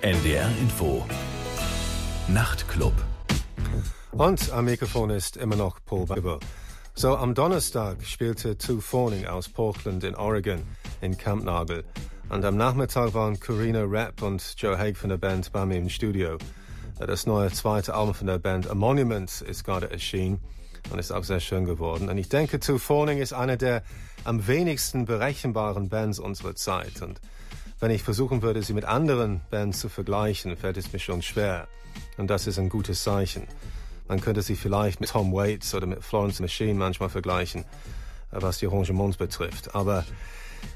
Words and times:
NDR 0.00 0.48
Info 0.60 1.04
Nachtclub 2.28 2.92
Und 4.12 4.52
am 4.52 4.66
Mikrofon 4.66 5.10
ist 5.10 5.36
immer 5.36 5.56
noch 5.56 5.80
Paul 5.84 6.06
Bible. 6.06 6.38
So, 6.94 7.16
am 7.16 7.34
Donnerstag 7.34 8.04
spielte 8.04 8.56
Two 8.56 8.80
Fawning 8.80 9.26
aus 9.26 9.48
Portland 9.48 10.04
in 10.04 10.14
Oregon 10.14 10.62
in 11.00 11.18
Campnagel. 11.18 11.82
Und 12.28 12.44
am 12.44 12.56
Nachmittag 12.56 13.12
waren 13.14 13.40
Corina 13.40 13.82
Rapp 13.88 14.22
und 14.22 14.54
Joe 14.56 14.78
Haig 14.78 14.96
von 14.96 15.10
der 15.10 15.16
Band 15.16 15.50
bei 15.50 15.66
mir 15.66 15.78
im 15.78 15.88
Studio. 15.88 16.38
Das 17.00 17.26
neue 17.26 17.50
zweite 17.50 17.92
Album 17.92 18.14
von 18.14 18.28
der 18.28 18.38
Band, 18.38 18.70
A 18.70 18.76
Monument, 18.76 19.40
ist 19.40 19.64
gerade 19.64 19.90
erschienen 19.90 20.38
und 20.90 21.00
ist 21.00 21.10
auch 21.10 21.24
sehr 21.24 21.40
schön 21.40 21.64
geworden. 21.64 22.08
Und 22.08 22.18
ich 22.18 22.28
denke, 22.28 22.60
Two 22.60 22.78
Fawning 22.78 23.18
ist 23.18 23.32
eine 23.32 23.56
der 23.58 23.82
am 24.22 24.46
wenigsten 24.46 25.06
berechenbaren 25.06 25.88
Bands 25.88 26.20
unserer 26.20 26.54
Zeit. 26.54 27.02
Und 27.02 27.20
wenn 27.80 27.90
ich 27.90 28.02
versuchen 28.02 28.42
würde, 28.42 28.62
sie 28.62 28.72
mit 28.72 28.84
anderen 28.84 29.40
Bands 29.50 29.80
zu 29.80 29.88
vergleichen, 29.88 30.56
fällt 30.56 30.76
es 30.76 30.92
mir 30.92 30.98
schon 30.98 31.22
schwer. 31.22 31.68
Und 32.16 32.28
das 32.28 32.46
ist 32.46 32.58
ein 32.58 32.68
gutes 32.68 33.02
Zeichen. 33.02 33.46
Man 34.08 34.20
könnte 34.20 34.42
sie 34.42 34.56
vielleicht 34.56 35.00
mit 35.00 35.10
Tom 35.10 35.32
Waits 35.32 35.74
oder 35.74 35.86
mit 35.86 36.02
Florence 36.02 36.40
Machine 36.40 36.74
manchmal 36.74 37.08
vergleichen, 37.08 37.64
was 38.30 38.58
die 38.58 38.66
Arrangements 38.66 39.16
betrifft. 39.16 39.74
Aber 39.74 40.04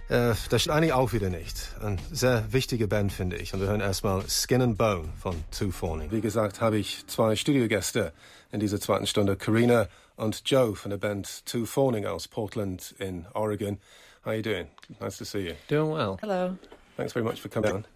äh, 0.09 0.35
das 0.51 0.63
steht 0.63 0.73
eigentlich 0.73 0.93
auch 0.93 1.13
wieder 1.13 1.31
nicht. 1.31 1.75
Eine 1.81 1.97
sehr 2.11 2.53
wichtige 2.53 2.87
Band, 2.87 3.13
finde 3.13 3.37
ich. 3.37 3.55
Und 3.55 3.61
wir 3.61 3.69
hören 3.69 3.81
erstmal 3.81 4.23
Skin 4.29 4.63
and 4.63 4.79
Bone 4.79 5.09
von 5.19 5.35
Two 5.51 5.71
Fawning. 5.71 6.11
Wie 6.13 6.21
gesagt, 6.21 6.61
habe 6.61 6.77
ich 6.77 7.07
zwei 7.07 7.35
Studiogäste 7.35 8.13
in 8.53 8.61
dieser 8.61 8.81
zweiten 8.81 9.07
Stunde. 9.07 9.37
Karina 9.37 9.89
und 10.17 10.43
Joe 10.49 10.77
von 10.77 10.91
der 10.91 10.99
Band 10.99 11.47
Two 11.47 11.65
Fawning 11.65 12.07
aus 12.07 12.29
Portland 12.29 12.95
in 12.99 13.27
Oregon. 13.33 13.79
How 14.25 14.29
are 14.29 14.37
you 14.37 14.43
doing? 14.43 14.69
Nice 15.01 15.17
to 15.17 15.25
see 15.25 15.49
you. 15.49 15.55
Doing 15.69 15.91
well. 15.91 16.17
Hello. 16.21 16.57
Thanks 17.03 17.15
very 17.15 17.25
much 17.25 17.41
for 17.41 17.49
coming 17.49 17.73
on. 17.73 17.87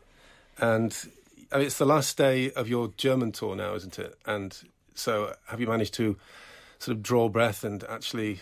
And 0.59 1.09
I 1.53 1.59
mean, 1.59 1.67
it's 1.67 1.79
the 1.79 1.87
last 1.87 2.17
day 2.17 2.51
of 2.51 2.69
your 2.69 2.89
German 2.97 3.31
tour 3.31 3.55
now, 3.55 3.77
isn't 3.77 4.01
it? 4.01 4.19
And 4.27 4.59
so 4.97 5.33
have 5.47 5.61
you 5.61 5.69
managed 5.69 5.95
to 5.95 6.17
sort 6.81 6.97
of 6.97 7.05
draw 7.05 7.29
breath 7.29 7.63
and 7.63 7.85
actually 7.85 8.41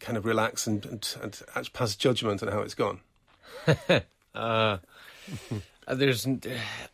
kind 0.00 0.16
of 0.16 0.24
relax 0.24 0.66
and, 0.66 0.82
and, 0.86 1.42
and 1.54 1.72
pass 1.74 1.94
judgment 1.94 2.42
on 2.42 2.48
how 2.48 2.60
it's 2.60 2.72
gone? 2.72 3.00
uh, 4.34 4.78
there's, 5.86 6.26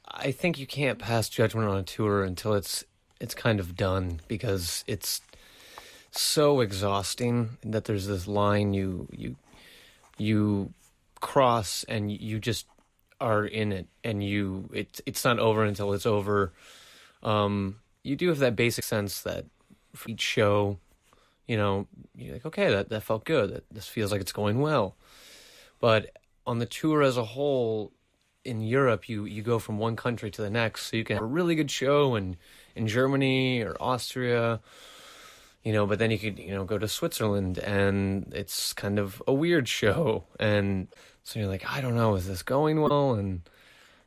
I 0.08 0.32
think 0.32 0.58
you 0.58 0.66
can't 0.66 0.98
pass 0.98 1.28
judgment 1.28 1.68
on 1.68 1.76
a 1.76 1.84
tour 1.84 2.24
until 2.24 2.54
it's 2.54 2.82
it's 3.20 3.36
kind 3.36 3.60
of 3.60 3.76
done 3.76 4.22
because 4.26 4.82
it's 4.88 5.20
so 6.10 6.58
exhausting 6.58 7.58
that 7.62 7.84
there's 7.84 8.08
this 8.08 8.26
line 8.26 8.74
you 8.74 9.06
you 9.12 9.36
you 10.18 10.74
cross 11.20 11.84
and 11.88 12.10
you 12.10 12.40
just 12.40 12.66
are 13.24 13.46
in 13.46 13.72
it 13.72 13.88
and 14.04 14.22
you 14.22 14.68
it 14.72 15.00
it's 15.06 15.24
not 15.24 15.38
over 15.38 15.64
until 15.64 15.92
it's 15.92 16.06
over. 16.06 16.52
Um, 17.22 17.76
you 18.02 18.16
do 18.16 18.28
have 18.28 18.38
that 18.38 18.54
basic 18.54 18.84
sense 18.84 19.22
that 19.22 19.46
for 19.94 20.10
each 20.10 20.20
show, 20.20 20.78
you 21.48 21.56
know, 21.56 21.86
you're 22.14 22.34
like, 22.34 22.46
okay, 22.46 22.70
that, 22.70 22.90
that 22.90 23.02
felt 23.02 23.24
good. 23.24 23.54
That 23.54 23.64
this 23.70 23.88
feels 23.88 24.12
like 24.12 24.20
it's 24.20 24.32
going 24.32 24.60
well. 24.60 24.96
But 25.80 26.10
on 26.46 26.58
the 26.58 26.66
tour 26.66 27.02
as 27.02 27.16
a 27.16 27.24
whole, 27.24 27.92
in 28.44 28.60
Europe, 28.60 29.08
you, 29.08 29.24
you 29.24 29.42
go 29.42 29.58
from 29.58 29.78
one 29.78 29.96
country 29.96 30.30
to 30.30 30.42
the 30.42 30.50
next. 30.50 30.86
So 30.86 30.96
you 30.96 31.04
can 31.04 31.16
have 31.16 31.24
a 31.24 31.26
really 31.26 31.54
good 31.54 31.70
show 31.70 32.14
in, 32.14 32.36
in 32.76 32.86
Germany 32.86 33.62
or 33.62 33.74
Austria, 33.80 34.60
you 35.64 35.72
know, 35.72 35.86
but 35.86 35.98
then 35.98 36.10
you 36.10 36.18
could, 36.18 36.38
you 36.38 36.50
know, 36.50 36.64
go 36.64 36.78
to 36.78 36.86
Switzerland 36.86 37.58
and 37.58 38.30
it's 38.34 38.72
kind 38.74 38.98
of 38.98 39.22
a 39.26 39.32
weird 39.32 39.66
show. 39.66 40.24
And 40.38 40.88
so 41.24 41.40
you're 41.40 41.48
like, 41.48 41.64
I 41.68 41.80
don't 41.80 41.96
know, 41.96 42.14
is 42.14 42.28
this 42.28 42.42
going 42.42 42.82
well? 42.82 43.14
And 43.14 43.40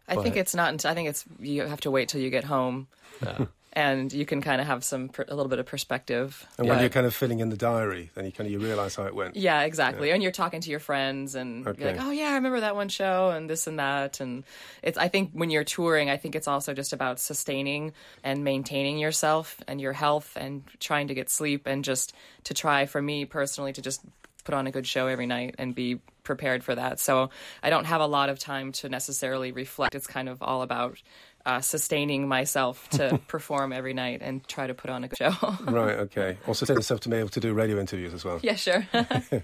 I 0.08 0.16
but, 0.16 0.23
think 0.23 0.38
it's 0.38 0.53
not. 0.55 0.85
I 0.85 0.94
think 0.94 1.09
it's 1.09 1.25
you 1.39 1.63
have 1.63 1.81
to 1.81 1.91
wait 1.91 2.09
till 2.09 2.22
you 2.22 2.30
get 2.30 2.44
home, 2.44 2.88
yeah. 3.23 3.45
And 3.78 4.11
you 4.11 4.25
can 4.25 4.42
kind 4.42 4.59
of 4.59 4.66
have 4.66 4.83
some 4.83 5.11
a 5.28 5.36
little 5.36 5.50
bit 5.50 5.59
of 5.59 5.67
perspective. 5.67 6.47
And 6.57 6.68
when 6.68 6.79
you're 6.79 6.90
kind 6.90 7.06
of 7.06 7.13
filling 7.13 7.41
in 7.41 7.50
the 7.50 7.56
diary, 7.56 8.09
then 8.16 8.25
you 8.25 8.31
kind 8.31 8.47
of 8.47 8.51
you 8.51 8.57
realize 8.57 8.96
how 8.96 9.03
it 9.03 9.13
went. 9.13 9.35
Yeah, 9.35 9.62
exactly. 9.62 10.07
Yeah. 10.07 10.16
And 10.16 10.24
you're 10.24 10.31
talking 10.31 10.62
to 10.62 10.72
your 10.72 10.79
friends, 10.79 11.35
and 11.35 11.68
okay. 11.68 11.84
you're 11.84 11.91
like, 11.91 12.01
"Oh 12.01 12.09
yeah, 12.09 12.29
I 12.29 12.34
remember 12.34 12.62
that 12.62 12.75
one 12.75 12.90
show, 12.90 13.29
and 13.29 13.47
this 13.47 13.68
and 13.68 13.78
that." 13.78 14.19
And 14.19 14.46
it's. 14.81 14.97
I 14.97 15.09
think 15.09 15.29
when 15.34 15.51
you're 15.51 15.63
touring, 15.63 16.09
I 16.09 16.18
think 16.18 16.35
it's 16.35 16.47
also 16.47 16.74
just 16.74 16.91
about 16.91 17.19
sustaining 17.19 17.94
and 18.24 18.44
maintaining 18.44 18.97
yourself 18.97 19.62
and 19.68 19.80
your 19.80 19.94
health, 19.94 20.35
and 20.35 20.63
trying 20.80 21.09
to 21.09 21.13
get 21.13 21.30
sleep, 21.30 21.68
and 21.68 21.84
just 21.84 22.16
to 22.46 22.56
try 22.56 22.88
for 22.88 23.00
me 23.00 23.25
personally 23.25 23.74
to 23.74 23.81
just 23.84 24.01
put 24.44 24.56
on 24.56 24.66
a 24.66 24.72
good 24.72 24.88
show 24.88 25.06
every 25.06 25.28
night 25.28 25.53
and 25.59 25.75
be 25.75 26.00
prepared 26.24 26.63
for 26.63 26.74
that. 26.74 27.00
So 27.00 27.30
I 27.62 27.69
don't 27.69 27.85
have 27.85 28.01
a 28.01 28.07
lot 28.07 28.30
of 28.30 28.40
time 28.40 28.72
to 28.74 28.90
necessarily 28.90 29.51
reflect. 29.51 29.94
It's 29.94 30.07
kind 30.07 30.30
of 30.30 30.41
all 30.41 30.62
about 30.62 31.01
uh, 31.47 31.62
sustaining 31.62 32.28
myself 32.28 32.88
to 32.90 33.19
perform 33.28 33.72
every 33.72 33.94
night 33.94 34.22
and 34.22 34.46
try 34.47 34.68
to 34.68 34.74
put 34.74 34.91
on 34.91 35.03
a 35.03 35.08
good 35.08 35.18
show. 35.18 35.34
right, 35.66 35.97
okay. 36.00 36.38
Also 36.46 36.66
setting 36.66 36.80
yourself 36.80 37.00
to 37.02 37.09
be 37.09 37.16
able 37.16 37.30
to 37.30 37.40
do 37.40 37.53
radio 37.53 37.80
interviews 37.80 38.13
as 38.13 38.24
well. 38.24 38.40
Yeah, 38.44 38.56
sure. 38.56 38.85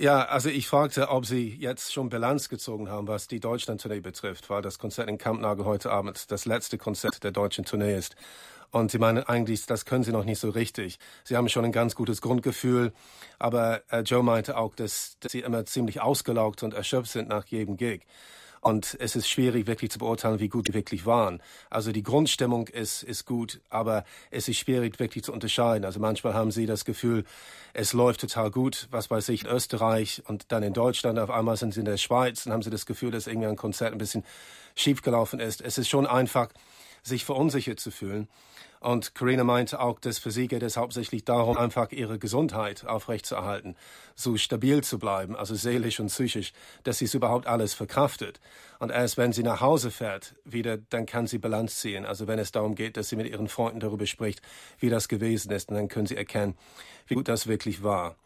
Ja, 0.00 0.26
also 0.26 0.48
ich 0.48 0.68
fragte, 0.68 1.08
ob 1.08 1.26
Sie 1.26 1.56
jetzt 1.58 1.92
schon 1.92 2.08
Bilanz 2.08 2.48
gezogen 2.48 2.88
haben, 2.88 3.08
was 3.08 3.26
die 3.26 3.40
Deutschland-Tournee 3.40 3.98
betrifft, 3.98 4.48
weil 4.48 4.62
das 4.62 4.78
Konzert 4.78 5.08
in 5.08 5.18
Kampnagel 5.18 5.64
heute 5.64 5.90
Abend 5.90 6.30
das 6.30 6.44
letzte 6.44 6.78
Konzert 6.78 7.24
der 7.24 7.32
deutschen 7.32 7.64
Tournee 7.64 7.96
ist. 7.96 8.14
Und 8.70 8.92
sie 8.92 8.98
meinen 8.98 9.24
eigentlich, 9.24 9.66
das 9.66 9.86
können 9.86 10.04
sie 10.04 10.12
noch 10.12 10.24
nicht 10.24 10.38
so 10.38 10.50
richtig. 10.50 11.00
Sie 11.24 11.36
haben 11.36 11.48
schon 11.48 11.64
ein 11.64 11.72
ganz 11.72 11.96
gutes 11.96 12.20
Grundgefühl, 12.20 12.92
aber 13.40 13.82
äh, 13.90 14.00
Joe 14.02 14.22
meinte 14.22 14.56
auch, 14.56 14.76
dass, 14.76 15.16
dass 15.18 15.32
sie 15.32 15.40
immer 15.40 15.64
ziemlich 15.64 16.00
ausgelaugt 16.00 16.62
und 16.62 16.74
erschöpft 16.74 17.10
sind 17.10 17.28
nach 17.28 17.46
jedem 17.46 17.76
Gig. 17.76 18.02
Und 18.60 18.96
es 19.00 19.16
ist 19.16 19.28
schwierig, 19.28 19.66
wirklich 19.66 19.90
zu 19.90 19.98
beurteilen, 19.98 20.40
wie 20.40 20.48
gut 20.48 20.68
die 20.68 20.74
wirklich 20.74 21.06
waren. 21.06 21.40
Also 21.70 21.92
die 21.92 22.02
Grundstimmung 22.02 22.68
ist, 22.68 23.02
ist 23.02 23.24
gut, 23.24 23.60
aber 23.70 24.04
es 24.30 24.48
ist 24.48 24.58
schwierig, 24.58 24.98
wirklich 24.98 25.24
zu 25.24 25.32
unterscheiden. 25.32 25.84
Also 25.84 26.00
manchmal 26.00 26.34
haben 26.34 26.50
sie 26.50 26.66
das 26.66 26.84
Gefühl, 26.84 27.24
es 27.74 27.92
läuft 27.92 28.20
total 28.20 28.50
gut, 28.50 28.88
was 28.90 29.10
weiß 29.10 29.28
ich, 29.30 29.44
in 29.44 29.50
Österreich 29.50 30.22
und 30.26 30.50
dann 30.52 30.62
in 30.62 30.72
Deutschland. 30.72 31.18
Auf 31.18 31.30
einmal 31.30 31.56
sind 31.56 31.74
sie 31.74 31.80
in 31.80 31.86
der 31.86 31.96
Schweiz 31.96 32.46
und 32.46 32.52
haben 32.52 32.62
sie 32.62 32.70
das 32.70 32.86
Gefühl, 32.86 33.10
dass 33.10 33.26
irgendwie 33.26 33.48
ein 33.48 33.56
Konzert 33.56 33.92
ein 33.92 33.98
bisschen 33.98 34.24
schief 34.74 35.02
gelaufen 35.02 35.40
ist. 35.40 35.60
Es 35.60 35.78
ist 35.78 35.88
schon 35.88 36.06
einfach, 36.06 36.48
sich 37.02 37.24
verunsichert 37.24 37.80
zu 37.80 37.90
fühlen. 37.90 38.28
Und 38.80 39.14
Karina 39.14 39.44
meinte 39.44 39.80
auch, 39.80 39.98
dass 39.98 40.18
für 40.18 40.30
sie 40.30 40.48
geht 40.48 40.62
es 40.62 40.76
hauptsächlich 40.76 41.24
darum, 41.24 41.56
einfach 41.56 41.90
ihre 41.90 42.18
Gesundheit 42.18 42.86
aufrechtzuerhalten, 42.86 43.76
so 44.14 44.36
stabil 44.36 44.82
zu 44.82 44.98
bleiben, 44.98 45.36
also 45.36 45.54
seelisch 45.54 46.00
und 46.00 46.08
psychisch, 46.08 46.52
dass 46.84 46.98
sie 46.98 47.06
es 47.06 47.14
überhaupt 47.14 47.46
alles 47.46 47.74
verkraftet. 47.74 48.40
Und 48.78 48.90
erst 48.90 49.16
wenn 49.16 49.32
sie 49.32 49.42
nach 49.42 49.60
Hause 49.60 49.90
fährt, 49.90 50.34
wieder, 50.44 50.76
dann 50.76 51.06
kann 51.06 51.26
sie 51.26 51.38
Bilanz 51.38 51.80
ziehen. 51.80 52.06
Also 52.06 52.26
wenn 52.26 52.38
es 52.38 52.52
darum 52.52 52.74
geht, 52.74 52.96
dass 52.96 53.08
sie 53.08 53.16
mit 53.16 53.26
ihren 53.26 53.48
Freunden 53.48 53.80
darüber 53.80 54.06
spricht, 54.06 54.42
wie 54.78 54.90
das 54.90 55.08
gewesen 55.08 55.50
ist, 55.50 55.68
und 55.70 55.74
dann 55.74 55.88
können 55.88 56.06
sie 56.06 56.16
erkennen, 56.16 56.56
wie 57.06 57.14
gut 57.14 57.28
das 57.28 57.46
wirklich 57.46 57.82
war. 57.82 58.16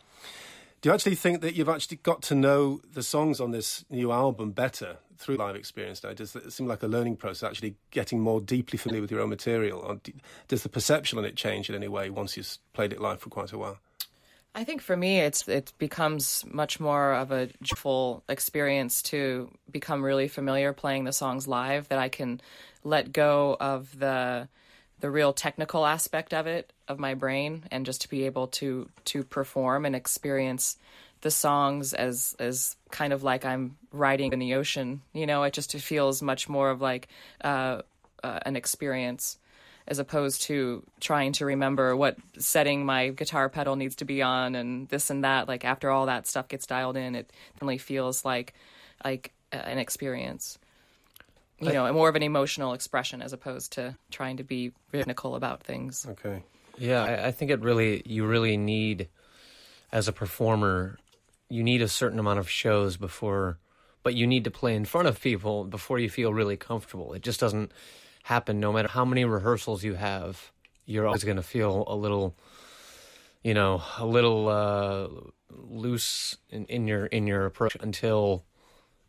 Do 0.82 0.88
you 0.88 0.94
actually 0.94 1.14
think 1.14 1.42
that 1.42 1.54
you've 1.54 1.68
actually 1.68 1.98
got 1.98 2.22
to 2.22 2.34
know 2.34 2.80
the 2.92 3.04
songs 3.04 3.40
on 3.40 3.52
this 3.52 3.84
new 3.88 4.10
album 4.10 4.50
better 4.50 4.96
through 5.16 5.36
live 5.36 5.54
experience 5.54 6.02
now? 6.02 6.12
Does 6.12 6.34
it 6.34 6.52
seem 6.52 6.66
like 6.66 6.82
a 6.82 6.88
learning 6.88 7.18
process, 7.18 7.48
actually 7.48 7.76
getting 7.92 8.18
more 8.18 8.40
deeply 8.40 8.76
familiar 8.76 9.00
with 9.00 9.12
your 9.12 9.20
own 9.20 9.28
material? 9.28 9.78
Or 9.78 10.00
does 10.48 10.64
the 10.64 10.68
perception 10.68 11.20
on 11.20 11.24
it 11.24 11.36
change 11.36 11.68
in 11.68 11.76
any 11.76 11.86
way 11.86 12.10
once 12.10 12.36
you've 12.36 12.58
played 12.72 12.92
it 12.92 13.00
live 13.00 13.20
for 13.20 13.30
quite 13.30 13.52
a 13.52 13.58
while? 13.58 13.78
I 14.56 14.64
think 14.64 14.82
for 14.82 14.96
me, 14.96 15.20
it's 15.20 15.46
it 15.46 15.72
becomes 15.78 16.44
much 16.50 16.80
more 16.80 17.14
of 17.14 17.30
a 17.30 17.48
full 17.76 18.24
experience 18.28 19.02
to 19.02 19.52
become 19.70 20.02
really 20.04 20.26
familiar 20.26 20.72
playing 20.72 21.04
the 21.04 21.12
songs 21.12 21.46
live. 21.46 21.88
That 21.90 22.00
I 22.00 22.08
can 22.08 22.40
let 22.82 23.12
go 23.12 23.56
of 23.60 23.96
the 24.00 24.48
the 25.02 25.10
real 25.10 25.32
technical 25.32 25.84
aspect 25.84 26.32
of 26.32 26.46
it 26.46 26.72
of 26.86 27.00
my 27.00 27.12
brain 27.12 27.64
and 27.72 27.84
just 27.84 28.02
to 28.02 28.08
be 28.08 28.24
able 28.24 28.46
to 28.46 28.88
to 29.04 29.24
perform 29.24 29.84
and 29.84 29.96
experience 29.96 30.78
the 31.22 31.30
songs 31.30 31.92
as 31.92 32.36
as 32.38 32.76
kind 32.92 33.12
of 33.12 33.24
like 33.24 33.44
I'm 33.44 33.76
riding 33.90 34.32
in 34.32 34.38
the 34.38 34.54
ocean. 34.54 35.02
You 35.12 35.26
know, 35.26 35.42
it 35.42 35.52
just 35.52 35.74
it 35.74 35.82
feels 35.82 36.22
much 36.22 36.48
more 36.48 36.70
of 36.70 36.80
like 36.80 37.08
uh, 37.42 37.82
uh, 38.22 38.38
an 38.46 38.54
experience 38.54 39.38
as 39.88 39.98
opposed 39.98 40.42
to 40.42 40.84
trying 41.00 41.32
to 41.32 41.46
remember 41.46 41.96
what 41.96 42.16
setting 42.38 42.86
my 42.86 43.08
guitar 43.08 43.48
pedal 43.48 43.74
needs 43.74 43.96
to 43.96 44.04
be 44.04 44.22
on 44.22 44.54
and 44.54 44.88
this 44.88 45.10
and 45.10 45.24
that. 45.24 45.48
Like 45.48 45.64
after 45.64 45.90
all 45.90 46.06
that 46.06 46.28
stuff 46.28 46.46
gets 46.46 46.64
dialed 46.64 46.96
in, 46.96 47.16
it 47.16 47.28
really 47.60 47.78
feels 47.78 48.24
like 48.24 48.54
like 49.04 49.32
an 49.50 49.78
experience 49.78 50.58
you 51.62 51.70
I, 51.70 51.74
know, 51.74 51.92
more 51.92 52.08
of 52.08 52.16
an 52.16 52.22
emotional 52.22 52.72
expression 52.72 53.22
as 53.22 53.32
opposed 53.32 53.72
to 53.74 53.96
trying 54.10 54.38
to 54.38 54.44
be 54.44 54.72
cynical 54.92 55.34
about 55.34 55.62
things. 55.62 56.06
Okay. 56.06 56.42
Yeah, 56.78 57.04
I, 57.04 57.28
I, 57.28 57.30
think 57.30 57.50
it 57.50 57.60
really, 57.60 58.02
you 58.06 58.26
really 58.26 58.56
need, 58.56 59.08
as 59.92 60.08
a 60.08 60.12
performer, 60.12 60.98
you 61.48 61.62
need 61.62 61.82
a 61.82 61.88
certain 61.88 62.18
amount 62.18 62.38
of 62.38 62.48
shows 62.48 62.96
before, 62.96 63.58
but 64.02 64.14
you 64.14 64.26
need 64.26 64.44
to 64.44 64.50
play 64.50 64.74
in 64.74 64.84
front 64.84 65.06
of 65.06 65.20
people 65.20 65.64
before 65.64 65.98
you 65.98 66.08
feel 66.08 66.32
really 66.32 66.56
comfortable. 66.56 67.12
It 67.12 67.22
just 67.22 67.40
doesn't 67.40 67.72
happen 68.24 68.58
no 68.58 68.72
matter 68.72 68.88
how 68.88 69.04
many 69.04 69.24
rehearsals 69.24 69.84
you 69.84 69.94
have. 69.94 70.50
You're 70.86 71.06
always 71.06 71.24
going 71.24 71.36
to 71.36 71.42
feel 71.42 71.84
a 71.86 71.94
little, 71.94 72.34
you 73.44 73.54
know, 73.54 73.82
a 73.98 74.06
little 74.06 74.48
uh, 74.48 75.08
loose 75.50 76.36
in, 76.50 76.64
in 76.66 76.88
your 76.88 77.06
in 77.06 77.26
your 77.26 77.46
approach 77.46 77.76
until 77.80 78.44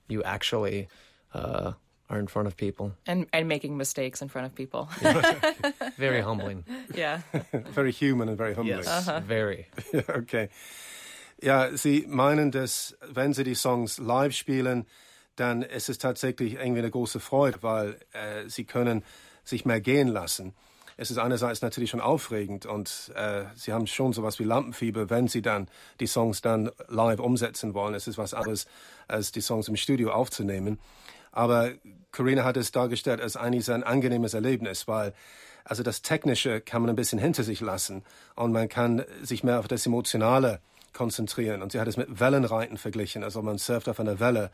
you 0.07 0.21
actually 0.23 0.87
uh, 1.33 1.73
are 2.09 2.19
in 2.19 2.27
front 2.27 2.47
of 2.47 2.55
people. 2.55 2.91
And 3.07 3.27
and 3.31 3.47
making 3.47 3.77
mistakes 3.77 4.21
in 4.21 4.29
front 4.29 4.47
of 4.47 4.55
people. 4.55 4.87
Very 5.97 6.21
humbling. 6.21 6.65
yeah. 6.95 7.21
Very 7.73 7.91
human 7.91 8.29
and 8.29 8.37
very 8.37 8.53
humbling. 8.53 8.83
Yes, 8.83 9.09
very. 9.27 9.67
Ja, 9.93 10.01
okay. 10.15 10.49
Ja, 11.41 11.75
Sie 11.75 12.05
meinen, 12.07 12.51
dass 12.51 12.95
wenn 13.13 13.33
Sie 13.33 13.43
die 13.43 13.55
Songs 13.55 13.97
live 13.99 14.33
spielen, 14.33 14.85
dann 15.35 15.61
ist 15.61 15.89
es 15.89 15.97
tatsächlich 15.97 16.53
irgendwie 16.55 16.79
eine 16.79 16.91
große 16.91 17.19
Freude, 17.19 17.57
weil 17.61 17.97
äh, 18.13 18.47
Sie 18.47 18.65
können 18.65 19.03
sich 19.43 19.65
mehr 19.65 19.81
gehen 19.81 20.07
lassen. 20.07 20.53
Es 20.95 21.09
ist 21.09 21.17
einerseits 21.17 21.61
natürlich 21.61 21.89
schon 21.89 22.01
aufregend 22.01 22.65
und 22.65 23.11
äh, 23.15 23.45
Sie 23.55 23.73
haben 23.73 23.87
schon 23.87 24.13
sowas 24.13 24.39
wie 24.39 24.43
Lampenfieber, 24.43 25.09
wenn 25.09 25.27
Sie 25.27 25.41
dann 25.41 25.67
die 25.99 26.07
Songs 26.07 26.41
dann 26.41 26.69
live 26.87 27.19
umsetzen 27.19 27.73
wollen. 27.73 27.95
Es 27.95 28.07
ist 28.07 28.17
was 28.17 28.33
anderes, 28.33 28.67
als 29.07 29.31
die 29.31 29.41
Songs 29.41 29.67
im 29.67 29.75
Studio 29.75 30.11
aufzunehmen. 30.11 30.79
Aber 31.33 31.71
Corinna 32.11 32.45
hat 32.45 32.55
es 32.55 32.71
dargestellt 32.71 33.19
als 33.19 33.35
eigentlich 33.35 33.69
ein 33.69 33.83
angenehmes 33.83 34.33
Erlebnis, 34.33 34.87
weil 34.87 35.13
also 35.65 35.83
das 35.83 36.01
Technische 36.01 36.61
kann 36.61 36.81
man 36.81 36.89
ein 36.89 36.95
bisschen 36.95 37.19
hinter 37.19 37.43
sich 37.43 37.59
lassen 37.59 38.03
und 38.35 38.51
man 38.51 38.69
kann 38.69 39.03
sich 39.21 39.43
mehr 39.43 39.59
auf 39.59 39.67
das 39.67 39.85
Emotionale 39.85 40.59
konzentrieren. 40.93 41.61
Und 41.61 41.71
sie 41.71 41.79
hat 41.79 41.87
es 41.87 41.97
mit 41.97 42.19
Wellenreiten 42.19 42.77
verglichen, 42.77 43.23
also 43.23 43.41
man 43.41 43.57
surft 43.57 43.89
auf 43.89 43.99
einer 43.99 44.19
Welle. 44.19 44.51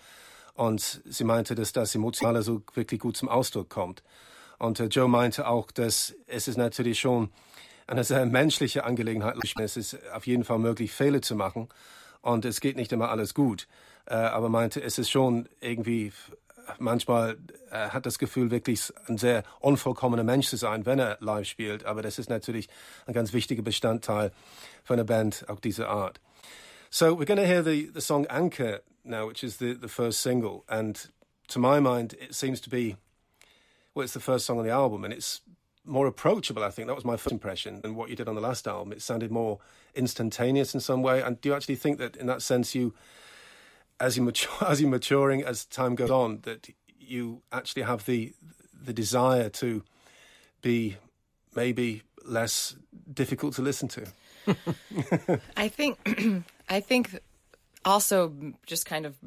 Und 0.54 1.02
sie 1.06 1.24
meinte, 1.24 1.56
dass 1.56 1.74
das 1.74 1.96
Emotionale 1.96 2.42
so 2.42 2.62
wirklich 2.74 3.00
gut 3.00 3.18
zum 3.18 3.30
Ausdruck 3.30 3.70
kommt. 3.70 4.04
Und 4.58 4.80
äh, 4.80 4.86
Joe 4.86 5.08
meinte 5.08 5.48
auch, 5.48 5.72
dass 5.72 6.14
es 6.28 6.48
ist 6.48 6.58
natürlich 6.58 7.00
schon 7.00 7.30
eine 7.88 8.04
sehr 8.04 8.26
menschliche 8.26 8.84
Angelegenheit. 8.84 9.36
Es 9.60 9.78
ist 9.78 9.98
auf 10.14 10.28
jeden 10.28 10.44
Fall 10.44 10.60
möglich, 10.60 10.92
Fehler 10.92 11.22
zu 11.22 11.36
machen. 11.36 11.70
Und 12.22 12.46
es 12.46 12.60
geht 12.60 12.76
nicht 12.76 12.92
immer 12.92 13.10
alles 13.10 13.34
gut. 13.34 13.68
Äh, 14.06 14.16
aber 14.16 14.50
meinte, 14.50 14.82
es 14.82 14.98
ist 14.98 15.10
schon 15.10 15.48
irgendwie 15.62 16.12
manchmal 16.78 17.38
äh, 17.72 17.90
hat 17.90 18.06
das 18.06 18.20
Gefühl, 18.20 18.52
wirklich 18.52 18.94
ein 19.08 19.18
sehr 19.18 19.44
unvollkommener 19.60 20.24
Mensch 20.24 20.48
zu 20.48 20.58
sein, 20.58 20.86
wenn 20.86 21.00
er 21.00 21.18
live 21.20 21.48
spielt. 21.48 21.86
Aber 21.86 22.02
das 22.02 22.20
ist 22.20 22.30
natürlich 22.30 22.70
ein 23.06 23.14
ganz 23.14 23.34
wichtiger 23.34 23.62
Bestandteil 23.62 24.32
von 24.84 24.96
einer 24.96 25.06
Band 25.06 25.46
auch 25.48 25.60
dieser 25.60 25.90
Art. 25.90 26.20
So 26.92 27.16
we're 27.16 27.26
going 27.26 27.38
to 27.38 27.46
hear 27.46 27.64
the, 27.64 27.90
the 27.94 28.02
song 28.02 28.26
Anchor 28.28 28.82
now, 29.04 29.28
which 29.28 29.44
is 29.44 29.58
the, 29.58 29.74
the 29.74 29.88
first 29.88 30.22
single. 30.22 30.64
And 30.68 30.98
to 31.50 31.60
my 31.60 31.80
mind, 31.80 32.14
it 32.14 32.34
seems 32.34 32.60
to 32.62 32.70
be, 32.70 32.96
well, 33.94 34.04
it's 34.04 34.14
the 34.14 34.20
first 34.20 34.46
song 34.46 34.58
on 34.58 34.66
the 34.66 34.72
album, 34.72 35.04
and 35.04 35.14
it's 35.14 35.42
more 35.86 36.08
approachable, 36.08 36.64
I 36.64 36.72
think. 36.72 36.88
That 36.88 36.96
was 36.96 37.06
my 37.06 37.18
first 37.18 37.32
impression 37.32 37.82
than 37.82 37.96
what 37.96 38.10
you 38.10 38.16
did 38.16 38.28
on 38.28 38.36
the 38.36 38.42
last 38.42 38.68
album. 38.68 38.92
It 38.92 39.02
sounded 39.02 39.32
more 39.32 39.60
instantaneous 39.96 40.74
in 40.74 40.80
some 40.80 41.02
way. 41.02 41.22
And 41.22 41.40
do 41.42 41.50
you 41.50 41.56
actually 41.56 41.76
think 41.76 41.98
that 42.00 42.16
in 42.16 42.28
that 42.28 42.42
sense 42.42 42.76
you 42.76 42.94
as 44.00 44.18
you 44.18 44.24
mature, 44.24 44.52
as 44.68 44.82
you're 44.82 44.90
maturing 44.90 45.44
as 45.44 45.66
time 45.66 45.96
goes 45.96 46.12
on, 46.12 46.40
that 46.44 46.70
you 47.00 47.42
actually 47.52 47.84
have 47.84 48.06
the 48.06 48.34
the 48.82 48.94
desire 48.94 49.50
to 49.50 49.84
be 50.62 50.96
maybe 51.56 52.04
less 52.26 52.76
difficult 53.14 53.56
to 53.56 53.62
listen 53.62 53.88
to. 53.90 54.06
I 55.58 55.68
think 55.68 55.98
I 56.70 56.80
think 56.80 57.20
also 57.86 58.34
just 58.66 58.86
kind 58.86 59.06
of 59.06 59.18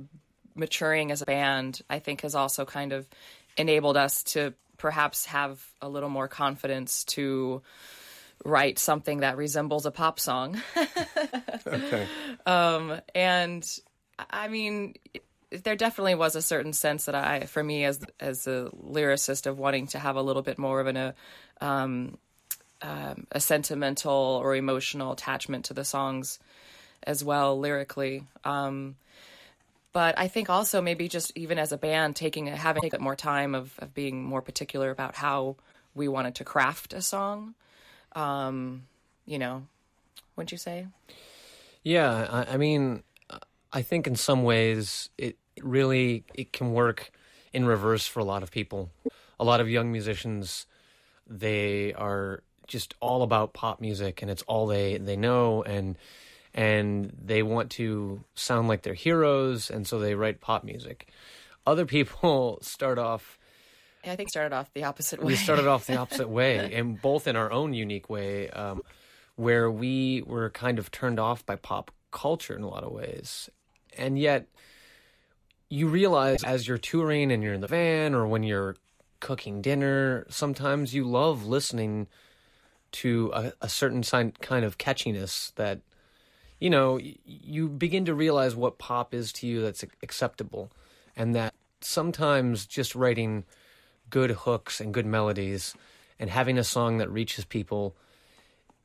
maturing 0.55 1.11
as 1.11 1.23
a 1.23 1.27
band, 1.27 1.81
I 1.89 1.99
think 1.99 2.23
has 2.23 2.35
also 2.35 2.65
kind 2.65 2.93
of 2.93 3.09
enabled 3.57 3.97
us 3.97 4.23
to 4.23 4.55
perhaps 4.77 5.27
have 5.27 5.65
a 5.81 5.89
little 5.89 6.09
more 6.09 6.29
confidence 6.29 7.05
to 7.05 7.63
write 8.45 8.79
something 8.79 9.21
that 9.21 9.37
resembles 9.37 9.87
a 9.87 9.91
pop 9.91 10.19
song. 10.19 10.61
okay. 11.67 12.07
Um, 12.45 13.01
and 13.15 13.65
I 14.31 14.49
mean, 14.49 14.95
there 15.51 15.77
definitely 15.77 16.15
was 16.15 16.37
a 16.37 16.43
certain 16.43 16.73
sense 16.73 17.05
that 17.07 17.15
I, 17.15 17.41
for 17.47 17.63
me 17.63 17.85
as 17.85 18.01
as 18.21 18.47
a 18.47 18.71
lyricist, 18.73 19.47
of 19.47 19.59
wanting 19.59 19.87
to 19.89 19.99
have 19.99 20.17
a 20.17 20.23
little 20.23 20.43
bit 20.43 20.59
more 20.59 20.81
of 20.81 20.87
an 20.87 20.97
a, 20.97 21.15
um, 21.61 22.19
um, 22.81 23.27
a 23.33 23.41
sentimental 23.41 24.41
or 24.43 24.57
emotional 24.57 25.13
attachment 25.13 25.67
to 25.67 25.75
the 25.75 25.85
songs 25.85 26.39
as 27.05 27.23
well 27.25 27.59
lyrically. 27.59 28.25
Um, 28.45 28.97
but 29.93 30.19
I 30.19 30.29
think 30.29 30.49
also 30.49 30.81
maybe 30.81 31.09
just 31.09 31.37
even 31.37 31.59
as 31.59 31.73
a 31.73 31.79
band, 31.79 32.17
taking 32.17 32.47
having 32.47 32.83
taken 32.83 33.03
more 33.03 33.17
time 33.17 33.55
of, 33.55 33.79
of 33.79 33.93
being 33.93 34.25
more 34.25 34.41
particular 34.41 34.91
about 34.91 35.17
how 35.17 35.57
we 35.95 36.09
wanted 36.09 36.37
to 36.37 36.45
craft 36.45 36.95
a 36.95 37.03
song. 37.03 37.55
Um, 38.15 38.85
you 39.27 39.39
know, 39.39 39.67
wouldn't 40.35 40.53
you 40.53 40.59
say? 40.59 40.87
Yeah, 41.83 42.27
I, 42.31 42.55
I 42.55 42.57
mean, 42.57 43.03
I 43.73 43.83
think 43.83 44.07
in 44.07 44.17
some 44.17 44.43
ways 44.43 45.09
it 45.17 45.39
really 45.61 46.25
it 46.35 46.53
can 46.53 46.73
work 46.73 47.11
in 47.53 47.65
reverse 47.65 48.07
for 48.07 48.21
a 48.21 48.25
lot 48.25 48.43
of 48.43 48.51
people. 48.51 48.91
A 49.41 49.45
lot 49.45 49.61
of 49.61 49.69
young 49.69 49.91
musicians 49.91 50.67
they 51.27 51.93
are 51.95 52.43
just 52.67 52.95
all 53.01 53.23
about 53.23 53.53
pop 53.53 53.81
music 53.81 54.23
and 54.23 54.31
it's 54.31 54.43
all 54.43 54.67
they 54.67 54.99
they 54.99 55.17
know 55.17 55.63
and 55.63 55.97
and 56.55 57.13
they 57.23 57.43
want 57.43 57.71
to 57.71 58.23
sound 58.35 58.69
like 58.69 58.83
their 58.83 58.95
heroes 58.95 59.71
and 59.71 59.87
so 59.87 59.99
they 59.99 60.15
write 60.15 60.41
pop 60.41 60.65
music. 60.65 61.09
Other 61.67 61.87
people 61.87 62.59
start 62.63 62.99
off 62.99 63.39
I 64.05 64.17
think 64.17 64.31
started 64.31 64.53
off 64.53 64.73
the 64.75 64.85
opposite 64.85 65.21
way. 65.21 65.27
we 65.27 65.37
started 65.37 65.67
off 65.67 65.87
the 65.87 65.97
opposite 65.97 66.29
way 66.41 66.75
and 66.75 67.01
both 67.01 67.27
in 67.27 67.37
our 67.37 67.51
own 67.53 67.73
unique 67.73 68.11
way 68.11 68.51
um, 68.51 68.83
where 69.37 69.71
we 69.71 70.23
were 70.27 70.51
kind 70.51 70.79
of 70.79 70.91
turned 70.91 71.21
off 71.21 71.47
by 71.47 71.57
pop 71.57 71.91
culture 72.11 72.55
in 72.55 72.63
a 72.63 72.69
lot 72.69 72.85
of 72.85 72.93
ways 72.93 73.49
and 73.97 74.19
yet 74.19 74.47
you 75.69 75.89
realize 75.89 76.45
as 76.45 76.69
you're 76.69 76.77
touring 76.77 77.33
and 77.33 77.43
you're 77.43 77.55
in 77.55 77.63
the 77.63 77.67
van 77.67 78.15
or 78.15 78.27
when 78.27 78.43
you're 78.43 78.77
cooking 79.21 79.63
dinner, 79.63 80.27
sometimes 80.29 80.93
you 80.93 81.05
love 81.05 81.47
listening 81.47 82.09
to 82.91 83.31
a, 83.35 83.53
a 83.63 83.69
certain 83.71 84.03
sign, 84.03 84.33
kind 84.43 84.67
of 84.67 84.77
catchiness 84.77 85.55
that, 85.55 85.81
you 86.61 86.69
know, 86.69 87.01
you 87.25 87.69
begin 87.69 88.05
to 88.05 88.15
realize 88.15 88.55
what 88.55 88.79
pop 88.79 89.15
is 89.15 89.33
to 89.33 89.47
you 89.47 89.63
that's 89.63 89.83
acceptable. 90.03 90.71
And 91.17 91.35
that 91.35 91.55
sometimes 91.81 92.67
just 92.67 92.95
writing 92.95 93.45
good 94.11 94.31
hooks 94.31 94.79
and 94.79 94.93
good 94.93 95.07
melodies 95.07 95.75
and 96.19 96.29
having 96.29 96.59
a 96.59 96.65
song 96.65 96.99
that 96.99 97.11
reaches 97.11 97.47
people, 97.47 97.97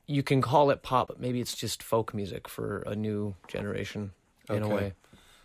you 0.06 0.24
can 0.24 0.42
call 0.42 0.70
it 0.70 0.84
pop, 0.84 1.10
but 1.10 1.20
maybe 1.20 1.42
it's 1.42 1.54
just 1.54 1.84
folk 1.84 2.14
music 2.14 2.48
for 2.48 2.80
a 2.88 2.96
new 2.96 3.36
generation 3.50 4.12
in 4.50 4.64
okay. 4.64 4.72
a 4.72 4.76
way. 4.76 4.94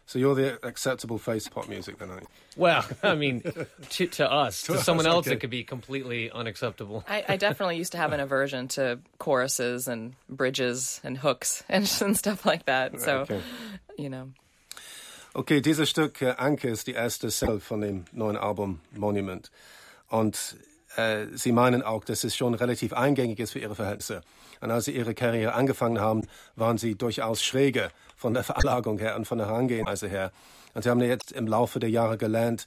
So 0.07 0.19
you're 0.19 0.35
the 0.35 0.59
acceptable 0.67 1.19
face 1.19 1.47
of 1.47 1.55
pop 1.55 1.69
music, 1.69 1.99
then, 1.99 2.11
aren't 2.11 2.23
you? 2.23 2.29
Well, 2.57 2.85
I 3.03 3.15
mean, 3.15 3.43
to, 3.91 4.07
to 4.07 4.31
us, 4.31 4.63
to, 4.67 4.73
to 4.73 4.79
someone 4.79 5.07
else, 5.07 5.27
okay. 5.27 5.37
it 5.37 5.41
could 5.41 5.51
be 5.51 5.65
completely 5.65 6.31
unacceptable. 6.31 7.05
I, 7.09 7.25
I, 7.29 7.37
definitely 7.37 7.79
used 7.79 7.93
to 7.93 7.99
have 7.99 8.13
an 8.13 8.21
aversion 8.27 8.69
to 8.69 8.99
choruses 9.19 9.89
and 9.89 10.15
bridges 10.29 11.01
and 11.05 11.17
hooks 11.17 11.65
and, 11.69 11.91
and 12.03 12.17
stuff 12.17 12.45
like 12.45 12.67
that. 12.67 13.01
So, 13.01 13.21
okay. 13.21 13.41
you 13.97 14.11
know. 14.11 14.31
Okay, 15.35 15.63
dieses 15.63 15.89
Stück 15.89 16.21
äh, 16.21 16.33
eh, 16.33 16.37
Anker 16.37 16.69
ist 16.69 16.87
die 16.87 16.93
erste 16.93 17.31
Single 17.31 17.61
von 17.61 17.81
dem 17.81 18.05
neuen 18.13 18.37
Album 18.37 18.81
Monument. 18.91 19.51
Und 20.11 20.57
äh, 20.99 21.23
eh, 21.23 21.27
Sie 21.33 21.53
meinen 21.53 21.83
auch, 21.83 22.05
dass 22.05 22.23
es 22.25 22.37
schon 22.37 22.53
relativ 22.53 22.93
eingängig 22.93 23.39
ist 23.39 23.53
für 23.53 23.61
Ihre 23.61 23.75
Verhältnisse. 23.75 24.21
Und 24.61 24.71
als 24.71 24.85
Sie 24.85 24.93
Ihre 24.93 25.15
Karriere 25.15 25.55
angefangen 25.55 26.01
haben, 26.01 26.29
waren 26.55 26.77
Sie 26.77 26.97
durchaus 26.97 27.43
schräger 27.43 27.91
von 28.23 28.35
der 28.35 28.45
Veranlagung 28.51 28.99
her 28.99 29.17
und 29.17 29.27
von 29.27 29.39
der 29.39 29.49
Herangehensweise 29.49 30.09
her. 30.09 30.33
Und 30.75 30.83
Sie 30.85 30.91
haben 30.91 31.01
jetzt 31.01 31.33
im 31.33 31.47
Laufe 31.47 31.79
der 31.81 31.91
Jahre 31.91 32.17
gelernt, 32.17 32.67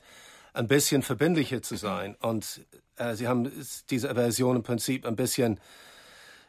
ein 0.53 0.67
bisschen 0.67 1.01
verbindlicher 1.01 1.61
zu 1.61 1.75
sein. 1.75 2.15
Und 2.21 2.61
äh, 2.97 3.15
Sie 3.15 3.27
haben 3.27 3.51
diese 3.89 4.13
Version 4.13 4.57
im 4.57 4.63
Prinzip 4.63 5.05
ein 5.05 5.15
bisschen 5.15 5.59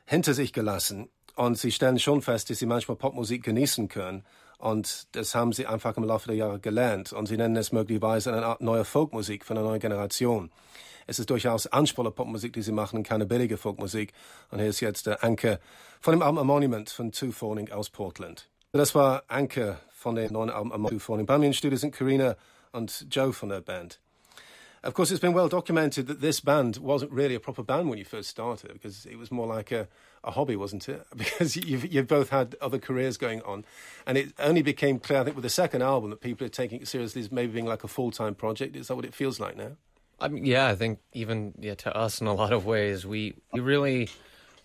hinter 0.04 0.34
sich 0.34 0.52
gelassen. 0.52 1.08
Und 1.34 1.58
Sie 1.58 1.72
stellen 1.72 1.98
schon 1.98 2.20
fest, 2.20 2.50
dass 2.50 2.58
Sie 2.58 2.66
manchmal 2.66 2.96
Popmusik 2.96 3.42
genießen 3.42 3.88
können. 3.88 4.24
Und 4.58 5.06
das 5.12 5.34
haben 5.34 5.52
Sie 5.52 5.66
einfach 5.66 5.96
im 5.96 6.04
Laufe 6.04 6.28
der 6.28 6.36
Jahre 6.36 6.60
gelernt. 6.60 7.12
Und 7.12 7.26
Sie 7.26 7.36
nennen 7.36 7.56
es 7.56 7.72
möglicherweise 7.72 8.32
eine 8.32 8.44
Art 8.44 8.60
neue 8.60 8.84
Folkmusik 8.84 9.44
von 9.44 9.56
einer 9.56 9.66
neuen 9.66 9.80
Generation. 9.80 10.50
Es 11.06 11.20
ist 11.20 11.30
durchaus 11.30 11.68
anspruchsvolle 11.68 12.10
Popmusik, 12.10 12.52
die 12.52 12.62
Sie 12.62 12.72
machen, 12.72 13.04
keine 13.04 13.26
billige 13.26 13.56
Folkmusik. 13.56 14.12
Und 14.50 14.58
hier 14.58 14.68
ist 14.68 14.80
jetzt 14.80 15.06
der 15.06 15.22
Anker 15.22 15.60
von 16.00 16.12
dem 16.12 16.22
Album 16.22 16.46
Monument 16.46 16.90
von 16.90 17.12
Two 17.12 17.30
Fawning 17.30 17.70
aus 17.70 17.90
Portland. 17.90 18.48
Das 18.76 18.94
war 18.94 19.22
Anker 19.28 19.78
von 19.90 20.16
dem 20.16 20.32
neuen 20.32 20.50
Album 20.50 20.70
A 20.70 20.76
Monument. 20.76 20.90
Tu 20.90 20.98
Fawning. 20.98 21.24
Bei 21.24 21.38
mir 21.38 21.46
im 21.46 21.52
Studio 21.54 21.78
sind 21.78 21.94
Karina 21.94 22.36
und 22.72 23.06
Joe 23.10 23.32
von 23.32 23.48
der 23.48 23.62
Band. 23.62 23.98
Of 24.82 24.92
course, 24.92 25.10
it's 25.10 25.20
been 25.20 25.34
well 25.34 25.48
documented 25.48 26.06
that 26.08 26.20
this 26.20 26.40
band 26.40 26.76
wasn't 26.76 27.10
really 27.10 27.34
a 27.34 27.40
proper 27.40 27.62
band 27.62 27.88
when 27.88 27.98
you 27.98 28.04
first 28.04 28.28
started, 28.28 28.74
because 28.74 29.06
it 29.06 29.16
was 29.18 29.30
more 29.30 29.46
like 29.46 29.72
a, 29.72 29.88
a 30.22 30.32
hobby, 30.32 30.56
wasn't 30.56 30.88
it? 30.88 31.06
Because 31.16 31.56
you've, 31.56 31.90
you've 31.92 32.06
both 32.06 32.28
had 32.28 32.54
other 32.60 32.78
careers 32.78 33.16
going 33.16 33.40
on. 33.42 33.64
And 34.06 34.18
it 34.18 34.34
only 34.38 34.62
became 34.62 34.98
clear, 34.98 35.20
I 35.20 35.24
think, 35.24 35.36
with 35.36 35.42
the 35.42 35.48
second 35.48 35.82
album 35.82 36.10
that 36.10 36.20
people 36.20 36.46
are 36.46 36.50
taking 36.50 36.82
it 36.82 36.86
seriously 36.86 37.22
as 37.22 37.32
maybe 37.32 37.52
being 37.52 37.66
like 37.66 37.82
a 37.82 37.88
full 37.88 38.10
time 38.10 38.34
project. 38.34 38.76
Is 38.76 38.88
that 38.88 38.94
what 38.94 39.06
it 39.06 39.14
feels 39.14 39.40
like 39.40 39.56
now? 39.56 39.72
I 40.20 40.28
mean, 40.28 40.44
yeah, 40.44 40.68
I 40.68 40.74
think 40.74 40.98
even 41.14 41.54
yeah, 41.58 41.74
to 41.76 41.96
us 41.96 42.20
in 42.20 42.26
a 42.26 42.34
lot 42.34 42.52
of 42.52 42.66
ways, 42.66 43.06
we 43.06 43.34
we 43.52 43.60
really, 43.60 44.10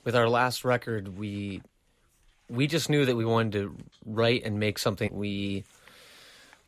with 0.03 0.15
our 0.15 0.27
last 0.27 0.65
record, 0.65 1.18
we 1.18 1.62
we 2.51 2.67
just 2.67 2.89
knew 2.89 3.05
that 3.05 3.15
we 3.15 3.24
wanted 3.24 3.53
to 3.53 3.75
write 4.05 4.43
and 4.43 4.60
make 4.60 4.77
something 4.77 5.10
we 5.13 5.63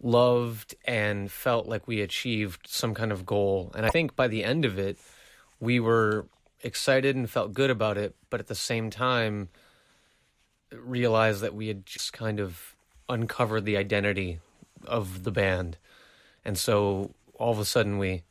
loved 0.01 0.75
and 0.85 1.29
felt 1.29 1.67
like 1.67 1.87
we 1.87 2.01
achieved 2.01 2.67
some 2.67 2.93
kind 2.93 3.11
of 3.11 3.25
goal. 3.25 3.71
And 3.75 3.85
I 3.85 3.89
think 3.89 4.15
by 4.15 4.27
the 4.27 4.43
end 4.43 4.63
of 4.63 4.79
it, 4.79 4.97
we 5.59 5.79
were 5.79 6.25
excited 6.61 7.15
and 7.15 7.29
felt 7.29 7.53
good 7.53 7.69
about 7.69 7.97
it, 7.97 8.15
but 8.29 8.39
at 8.39 8.47
the 8.47 8.55
same 8.55 8.89
time, 8.89 9.49
realized 10.71 11.41
that 11.41 11.53
we 11.53 11.67
had 11.67 11.85
just 11.85 12.13
kind 12.13 12.39
of 12.39 12.75
uncovered 13.09 13.65
the 13.65 13.77
identity 13.77 14.39
of 14.85 15.23
the 15.23 15.31
band. 15.31 15.77
And 16.45 16.57
so 16.57 17.11
all 17.35 17.51
of 17.51 17.59
a 17.59 17.65
sudden, 17.65 17.97
we 17.97 18.23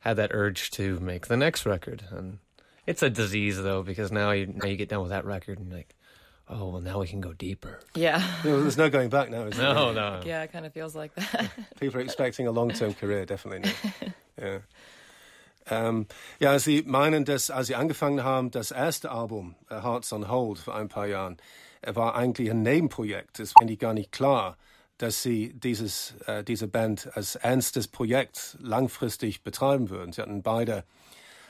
had 0.00 0.16
that 0.16 0.30
urge 0.32 0.70
to 0.72 1.00
make 1.00 1.26
the 1.26 1.36
next 1.36 1.64
record. 1.64 2.04
And 2.10 2.38
it's 2.86 3.02
a 3.02 3.10
disease, 3.10 3.60
though, 3.62 3.82
because 3.82 4.12
now 4.12 4.30
you, 4.32 4.46
now 4.46 4.68
you 4.68 4.76
get 4.76 4.90
done 4.90 5.00
with 5.00 5.10
that 5.10 5.24
record 5.24 5.58
and 5.58 5.72
like, 5.72 5.94
oh, 6.52 6.68
well, 6.68 6.80
now 6.80 7.00
we 7.00 7.06
can 7.06 7.20
go 7.20 7.32
deeper. 7.32 7.80
Yeah. 7.94 8.22
There's 8.42 8.76
no 8.76 8.90
going 8.90 9.08
back 9.08 9.30
now, 9.30 9.42
is 9.44 9.56
there? 9.56 9.74
No, 9.74 9.92
no. 9.92 10.20
Yeah, 10.24 10.42
it 10.42 10.52
kind 10.52 10.66
of 10.66 10.72
feels 10.72 10.94
like 10.94 11.14
that. 11.14 11.50
People 11.80 12.00
are 12.00 12.04
expecting 12.04 12.46
a 12.46 12.52
long-term 12.52 12.94
career, 12.94 13.26
definitely 13.26 13.70
not. 13.70 14.12
Ja. 14.40 14.58
Ähm, 15.70 16.06
ja, 16.40 16.58
Sie 16.58 16.82
meinen, 16.82 17.24
dass 17.24 17.50
als 17.50 17.68
Sie 17.68 17.76
angefangen 17.76 18.24
haben, 18.24 18.50
das 18.50 18.72
erste 18.72 19.10
Album, 19.10 19.54
Hearts 19.70 20.12
on 20.12 20.28
Hold, 20.28 20.58
vor 20.58 20.74
ein 20.74 20.88
paar 20.88 21.06
Jahren, 21.06 21.36
war 21.86 22.14
eigentlich 22.14 22.50
ein 22.50 22.62
Nebenprojekt. 22.62 23.40
Es 23.40 23.54
war 23.54 23.62
eigentlich 23.62 23.78
gar 23.78 23.94
nicht 23.94 24.12
klar, 24.12 24.56
dass 24.98 25.22
Sie 25.22 25.52
dieses, 25.54 26.14
äh, 26.26 26.44
diese 26.44 26.68
Band 26.68 27.10
als 27.16 27.36
ernstes 27.36 27.88
Projekt 27.88 28.56
langfristig 28.60 29.42
betreiben 29.42 29.90
würden. 29.90 30.12
Sie 30.12 30.20
hatten 30.20 30.42
beide 30.42 30.84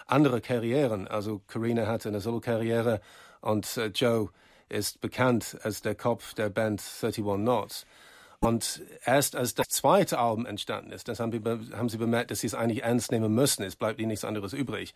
andere 0.07 0.41
Karrieren. 0.41 1.09
Also 1.09 1.41
Karina 1.47 1.87
hatte 1.87 2.09
eine 2.09 2.21
Solo-Karriere 2.21 3.01
und 3.41 3.77
äh, 3.77 3.87
Joe 3.87 4.31
ist 4.73 5.01
bekannt 5.01 5.59
als 5.63 5.83
der 5.83 5.95
Kopf 5.95 6.35
der 6.35 6.49
Band 6.49 6.81
31 6.81 7.25
Knots. 7.25 7.87
Und 8.41 8.83
erst 9.05 9.37
als 9.37 9.55
das 9.55 9.69
zweite 9.69 10.19
Album 10.19 10.47
entstanden 10.47 10.91
ist, 10.91 11.07
das 11.07 11.21
haben, 11.21 11.33
wir, 11.33 11.61
haben 11.77 11.89
sie 11.89 11.97
bemerkt, 11.97 12.33
dass 12.33 12.41
sie 12.41 12.49
es 12.49 12.55
eigentlich 12.55 12.83
ernst 12.83 13.13
nehmen 13.13 13.33
müssen. 13.33 13.63
Es 13.63 13.77
bleibt 13.77 14.01
ihnen 14.01 14.09
nichts 14.09 14.25
anderes 14.25 14.53
übrig, 14.53 14.95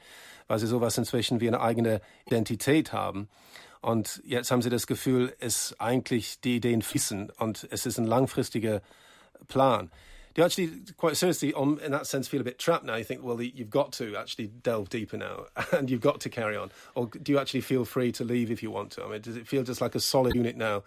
weil 0.49 0.59
sie 0.59 0.66
sowas 0.66 0.99
inzwischen 0.99 1.40
wie 1.40 1.47
eine 1.47 1.61
eigene 1.61 2.00
Identität 2.26 2.92
haben. 2.92 3.28
Und 3.80 4.21
jetzt 4.25 4.50
haben 4.50 4.62
sie 4.62 4.71
das 4.71 4.88
Gefühl, 4.88 5.33
es 5.38 5.78
eigentlich 5.78 6.40
die 6.40 6.56
Ideen 6.56 6.83
fließen 6.83 7.30
und 7.38 7.68
es 7.71 7.87
ist 7.87 7.99
ein 7.99 8.06
langfristiger 8.06 8.83
Plan. 9.47 9.92
Do 10.37 10.43
you 10.43 10.45
actually, 10.45 10.71
quite 10.99 11.16
seriously, 11.16 11.55
on, 11.55 11.78
in 11.78 11.93
that 11.93 12.07
sense, 12.07 12.28
feel 12.28 12.43
a 12.43 12.45
bit 12.45 12.59
trapped 12.59 12.85
now? 12.85 12.97
You 12.97 13.05
think, 13.05 13.23
well, 13.23 13.40
you've 13.40 13.71
got 13.71 13.93
to 13.93 14.16
actually 14.16 14.49
delve 14.49 14.90
deeper 14.90 15.16
now, 15.16 15.47
and 15.73 15.88
you've 15.88 16.02
got 16.02 16.21
to 16.21 16.28
carry 16.28 16.59
on, 16.59 16.71
or 16.95 17.07
do 17.07 17.33
you 17.33 17.38
actually 17.38 17.62
feel 17.62 17.87
free 17.87 18.12
to 18.12 18.23
leave 18.23 18.50
if 18.50 18.62
you 18.62 18.71
want 18.71 18.90
to? 18.93 19.05
I 19.05 19.09
mean, 19.09 19.23
does 19.23 19.38
it 19.38 19.49
feel 19.49 19.62
just 19.62 19.81
like 19.81 19.95
a 19.95 20.00
solid 20.00 20.35
unit 20.35 20.55
now 20.55 20.83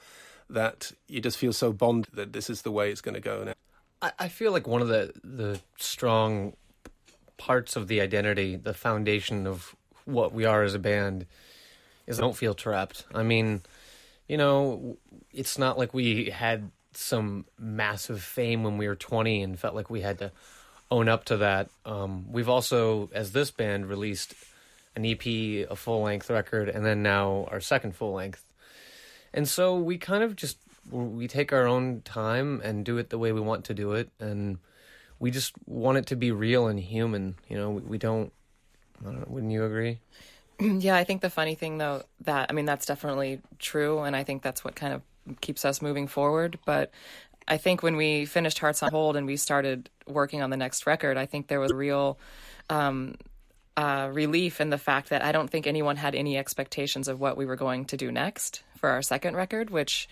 that 0.52 0.92
you 1.08 1.20
just 1.20 1.40
feel 1.40 1.52
so 1.52 1.74
bonded 1.74 2.14
that 2.14 2.32
this 2.32 2.48
is 2.48 2.62
the 2.62 2.70
way 2.70 2.92
it's 2.92 3.02
going 3.02 3.16
to 3.16 3.20
go 3.20 3.44
now? 3.44 3.54
I, 4.04 4.12
I 4.20 4.28
feel 4.28 4.52
like 4.52 4.68
one 4.68 4.84
of 4.84 4.88
the 4.88 5.14
the 5.24 5.60
strong 5.78 6.54
parts 7.38 7.76
of 7.76 7.88
the 7.88 8.02
identity, 8.02 8.56
the 8.56 8.76
foundation 8.76 9.48
of 9.48 9.76
what 10.06 10.32
we 10.32 10.46
are 10.46 10.62
as 10.62 10.76
a 10.76 10.80
band, 10.80 11.26
is 12.06 12.20
I 12.20 12.22
don't 12.22 12.38
feel 12.38 12.54
trapped. 12.54 13.04
I 13.16 13.24
mean, 13.24 13.64
you 14.28 14.38
know, 14.38 15.00
it's 15.34 15.58
not 15.58 15.80
like 15.80 15.92
we 15.92 16.26
had 16.26 16.70
some 17.00 17.46
massive 17.58 18.22
fame 18.22 18.64
when 18.64 18.78
we 18.78 18.88
were 18.88 18.96
20 18.96 19.42
and 19.42 19.60
felt 19.60 19.76
like 19.76 19.90
we 19.90 20.02
had 20.02 20.20
to 20.20 20.32
own 20.92 21.08
up 21.08 21.26
to 21.26 21.38
that. 21.38 21.70
Um, 21.86 22.32
we've 22.32 22.50
also, 22.50 23.10
as 23.14 23.32
this 23.32 23.52
band, 23.52 23.88
released 23.88 24.34
an 24.96 25.06
EP, 25.06 25.26
a 25.26 25.76
full 25.76 26.02
length 26.02 26.30
record, 26.30 26.70
and 26.70 26.86
then 26.86 27.02
now 27.04 27.48
our 27.52 27.62
second 27.62 27.96
full 27.96 28.14
length. 28.14 28.44
And 29.34 29.48
so 29.48 29.78
we 29.78 29.98
kind 29.98 30.24
of 30.24 30.36
just 30.36 30.58
we 30.92 31.28
take 31.28 31.54
our 31.54 31.68
own 31.68 32.02
time 32.02 32.62
and 32.64 32.84
do 32.84 32.98
it 32.98 33.12
the 33.12 33.18
way 33.18 33.32
we 33.32 33.42
want 33.42 33.66
to 33.66 33.74
do 33.74 33.94
it, 33.94 34.10
and 34.20 34.58
we 35.20 35.32
just 35.32 35.54
want 35.68 35.98
it 36.00 36.08
to 36.08 36.16
be 36.16 36.32
real 36.32 36.68
and 36.68 36.80
human. 36.80 37.36
You 37.48 37.58
know, 37.58 37.70
we, 37.72 37.82
we 37.82 37.98
don't. 37.98 38.32
Don't 39.02 39.20
know, 39.20 39.26
wouldn't 39.30 39.54
you 39.54 39.64
agree? 39.64 40.00
yeah, 40.60 40.96
I 40.96 41.06
think 41.06 41.22
the 41.22 41.30
funny 41.30 41.56
thing 41.56 41.78
though 41.78 42.04
that 42.22 42.48
I 42.50 42.54
mean 42.54 42.66
that's 42.66 42.86
definitely 42.86 43.40
true, 43.60 44.00
and 44.00 44.16
I 44.16 44.24
think 44.24 44.42
that's 44.42 44.64
what 44.64 44.76
kind 44.76 44.94
of 44.94 45.02
keeps 45.42 45.66
us 45.66 45.82
moving 45.82 46.08
forward. 46.08 46.60
But 46.66 46.92
I 47.48 47.58
think 47.58 47.84
when 47.84 47.96
we 47.96 48.26
finished 48.26 48.60
Hearts 48.60 48.84
on 48.84 48.92
Hold 48.92 49.16
and 49.16 49.26
we 49.26 49.38
started 49.38 49.90
working 50.08 50.42
on 50.42 50.50
the 50.50 50.58
next 50.58 50.86
record, 50.86 51.18
I 51.18 51.26
think 51.26 51.48
there 51.48 51.60
was 51.60 51.72
real 51.72 52.20
um, 52.70 53.16
uh, 53.76 54.10
relief 54.12 54.62
in 54.62 54.70
the 54.70 54.78
fact 54.78 55.10
that 55.10 55.24
I 55.24 55.32
don't 55.32 55.50
think 55.50 55.66
anyone 55.66 55.96
had 55.96 56.14
any 56.14 56.38
expectations 56.38 57.08
of 57.08 57.20
what 57.20 57.38
we 57.38 57.46
were 57.46 57.56
going 57.56 57.86
to 57.86 57.98
do 57.98 58.12
next 58.12 58.64
for 58.78 58.90
our 58.90 59.02
second 59.02 59.36
record, 59.36 59.70
which 59.70 60.08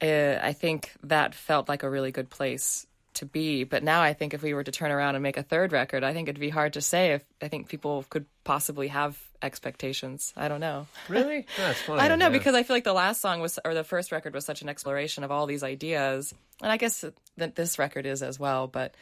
uh, 0.00 0.38
I 0.42 0.52
think 0.52 0.92
that 1.02 1.34
felt 1.34 1.68
like 1.68 1.82
a 1.82 1.90
really 1.90 2.12
good 2.12 2.30
place 2.30 2.86
to 3.14 3.26
be. 3.26 3.64
But 3.64 3.82
now 3.82 4.02
I 4.02 4.12
think 4.12 4.34
if 4.34 4.42
we 4.42 4.54
were 4.54 4.64
to 4.64 4.70
turn 4.70 4.92
around 4.92 5.14
and 5.14 5.22
make 5.22 5.36
a 5.36 5.42
third 5.42 5.72
record, 5.72 6.04
I 6.04 6.12
think 6.12 6.28
it'd 6.28 6.40
be 6.40 6.48
hard 6.48 6.74
to 6.74 6.80
say 6.80 7.12
if 7.12 7.24
I 7.42 7.48
think 7.48 7.68
people 7.68 8.04
could 8.08 8.26
possibly 8.44 8.88
have 8.88 9.18
expectations. 9.42 10.32
I 10.36 10.48
don't 10.48 10.60
know. 10.60 10.86
Really? 11.08 11.46
That's 11.56 11.80
funny. 11.82 12.00
I 12.00 12.08
don't 12.08 12.18
know 12.18 12.26
yeah. 12.26 12.38
because 12.38 12.54
I 12.54 12.62
feel 12.62 12.74
like 12.74 12.84
the 12.84 12.92
last 12.92 13.20
song 13.20 13.40
was, 13.40 13.58
or 13.64 13.74
the 13.74 13.84
first 13.84 14.10
record 14.10 14.34
was 14.34 14.44
such 14.44 14.60
an 14.62 14.68
exploration 14.68 15.22
of 15.24 15.30
all 15.30 15.46
these 15.46 15.62
ideas, 15.62 16.34
and 16.60 16.72
I 16.72 16.76
guess 16.76 17.04
that 17.36 17.54
this 17.54 17.78
record 17.78 18.06
is 18.06 18.22
as 18.22 18.40
well. 18.40 18.66
But 18.66 18.94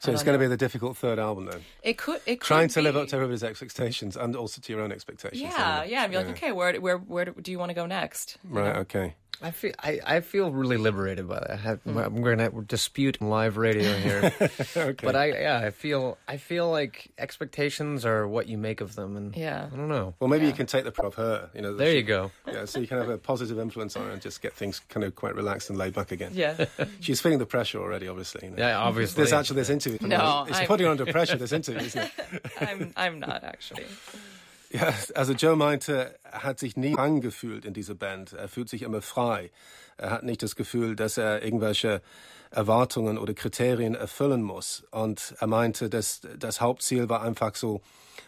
So 0.00 0.12
it's 0.12 0.20
don't 0.20 0.26
going 0.26 0.38
to 0.38 0.44
be 0.44 0.48
the 0.48 0.56
difficult 0.56 0.96
third 0.96 1.18
album 1.18 1.46
then. 1.46 1.60
it 1.82 1.96
could 1.96 2.20
it 2.26 2.40
could 2.40 2.46
Trying 2.46 2.68
to 2.68 2.82
live 2.82 2.96
up 2.96 3.08
to 3.08 3.16
everybody's 3.16 3.42
expectations 3.42 4.16
and 4.16 4.36
also 4.36 4.60
to 4.60 4.72
your 4.72 4.82
own 4.82 4.92
expectations. 4.92 5.40
Yeah, 5.40 5.84
yeah, 5.84 6.02
and 6.02 6.12
be 6.12 6.18
like, 6.18 6.28
okay, 6.30 6.52
where 6.52 6.78
where 6.80 6.98
where 6.98 7.24
do 7.24 7.50
you 7.50 7.58
want 7.58 7.70
to 7.70 7.74
go 7.74 7.86
next? 7.86 8.36
Right, 8.44 8.76
okay. 8.76 9.14
I 9.40 9.50
feel 9.52 9.72
I, 9.78 10.00
I 10.04 10.20
feel 10.20 10.50
really 10.50 10.76
liberated 10.76 11.28
by 11.28 11.38
that. 11.38 11.50
I 11.52 11.56
have, 11.56 11.80
hmm. 11.82 11.96
I'm 11.96 12.22
going 12.22 12.38
to 12.38 12.50
dispute 12.62 13.22
live 13.22 13.56
radio 13.56 13.94
here, 13.96 14.32
but 15.02 15.14
I 15.14 15.26
yeah 15.26 15.58
I 15.64 15.70
feel 15.70 16.18
I 16.26 16.38
feel 16.38 16.68
like 16.70 17.10
expectations 17.18 18.04
are 18.04 18.26
what 18.26 18.48
you 18.48 18.58
make 18.58 18.80
of 18.80 18.96
them, 18.96 19.16
and 19.16 19.36
Yeah. 19.36 19.68
I 19.72 19.76
don't 19.76 19.88
know. 19.88 20.14
Well, 20.18 20.28
maybe 20.28 20.46
you 20.46 20.52
can 20.52 20.66
take 20.66 20.82
the 20.84 20.90
prop 20.90 21.06
of 21.06 21.14
her. 21.14 21.50
You 21.54 21.62
know, 21.62 21.70
that 21.72 21.78
There 21.78 21.92
she- 21.92 21.98
you 21.98 22.02
go. 22.02 22.30
Yeah, 22.46 22.64
so 22.64 22.80
you 22.80 22.88
can 22.88 22.98
have 22.98 23.08
a 23.08 23.18
positive 23.18 23.58
influence 23.60 23.94
on 23.96 24.06
her 24.06 24.10
and 24.10 24.20
just 24.20 24.42
get 24.42 24.54
things 24.54 24.80
kind 24.88 25.04
of 25.04 25.14
quite 25.14 25.34
relaxed 25.36 25.70
and 25.70 25.78
laid 25.78 25.94
back 25.94 26.10
again. 26.10 26.32
Yeah, 26.34 26.64
She's 27.00 27.20
feeling 27.20 27.38
the 27.38 27.46
pressure 27.46 27.78
already, 27.80 28.08
obviously. 28.08 28.40
You 28.48 28.50
know. 28.50 28.56
Yeah, 28.58 28.78
obviously. 28.78 29.16
There's 29.22 29.32
actually 29.32 29.56
this 29.56 29.70
interview. 29.70 30.06
No, 30.08 30.46
it's 30.48 30.58
I'm- 30.58 30.66
putting 30.66 30.86
her 30.86 30.90
under 30.90 31.06
pressure. 31.06 31.36
This 31.36 31.52
interview, 31.52 31.82
isn't 31.86 32.02
it? 32.32 32.46
I'm 32.60 32.92
I'm 32.96 33.20
not 33.20 33.44
actually. 33.44 33.84
Ja, 34.70 34.92
also 35.14 35.32
Joe 35.32 35.56
meinte, 35.56 36.14
er 36.22 36.42
hat 36.42 36.58
sich 36.58 36.76
nie 36.76 36.90
gefangen 36.90 37.20
gefühlt 37.20 37.64
in 37.64 37.72
dieser 37.72 37.94
Band. 37.94 38.34
Er 38.34 38.48
fühlt 38.48 38.68
sich 38.68 38.82
immer 38.82 39.00
frei. 39.00 39.50
Er 39.96 40.10
hat 40.10 40.24
nicht 40.24 40.42
das 40.42 40.56
Gefühl, 40.56 40.94
dass 40.94 41.16
er 41.16 41.42
irgendwelche 41.42 42.02
Erwartungen 42.50 43.18
oder 43.18 43.34
Kriterien 43.34 43.94
erfüllen 43.94 44.42
muss. 44.42 44.84
Und 44.90 45.34
er 45.38 45.46
meinte, 45.46 45.88
dass 45.88 46.20
das 46.38 46.60
Hauptziel 46.60 47.08
war 47.08 47.22
einfach 47.22 47.54
so, 47.54 47.80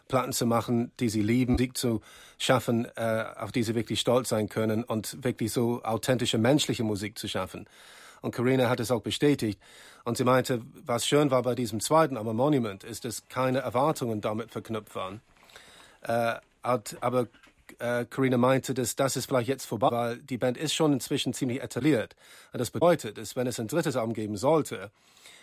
Platten 0.08 0.32
zu 0.32 0.44
machen, 0.44 0.92
die 0.98 1.08
sie 1.08 1.22
lieben, 1.22 1.52
Musik 1.52 1.78
zu 1.78 2.00
schaffen, 2.36 2.86
äh, 2.96 3.24
auf 3.36 3.52
die 3.52 3.62
sie 3.62 3.74
wirklich 3.74 4.00
stolz 4.00 4.28
sein 4.28 4.48
können 4.48 4.82
und 4.82 5.22
wirklich 5.22 5.52
so 5.52 5.82
authentische 5.84 6.36
menschliche 6.36 6.82
Musik 6.82 7.16
zu 7.16 7.28
schaffen. 7.28 7.66
Und 8.20 8.34
Karina 8.34 8.68
hat 8.68 8.80
es 8.80 8.90
auch 8.90 9.02
bestätigt. 9.02 9.60
Und 10.04 10.16
sie 10.16 10.24
meinte, 10.24 10.62
was 10.84 11.06
schön 11.06 11.30
war 11.30 11.42
bei 11.42 11.54
diesem 11.54 11.80
zweiten 11.80 12.16
Album 12.16 12.36
Monument, 12.36 12.84
ist, 12.84 13.04
dass 13.04 13.28
keine 13.28 13.60
Erwartungen 13.60 14.20
damit 14.20 14.50
verknüpft 14.50 14.94
waren. 14.94 15.20
Äh, 16.02 16.34
aber 16.62 17.26
äh, 17.78 18.04
Carina 18.04 18.36
meinte, 18.36 18.74
dass 18.74 18.96
das 18.96 19.16
ist 19.16 19.26
vielleicht 19.26 19.48
jetzt 19.48 19.66
vorbei, 19.66 19.90
weil 19.90 20.16
die 20.18 20.38
Band 20.38 20.56
ist 20.56 20.74
schon 20.74 20.92
inzwischen 20.92 21.32
ziemlich 21.32 21.62
etabliert. 21.62 22.16
Und 22.52 22.58
das 22.58 22.70
bedeutet, 22.70 23.18
dass 23.18 23.36
wenn 23.36 23.46
es 23.46 23.58
ein 23.60 23.68
drittes 23.68 23.96
Album 23.96 24.14
geben 24.14 24.36
sollte, 24.36 24.90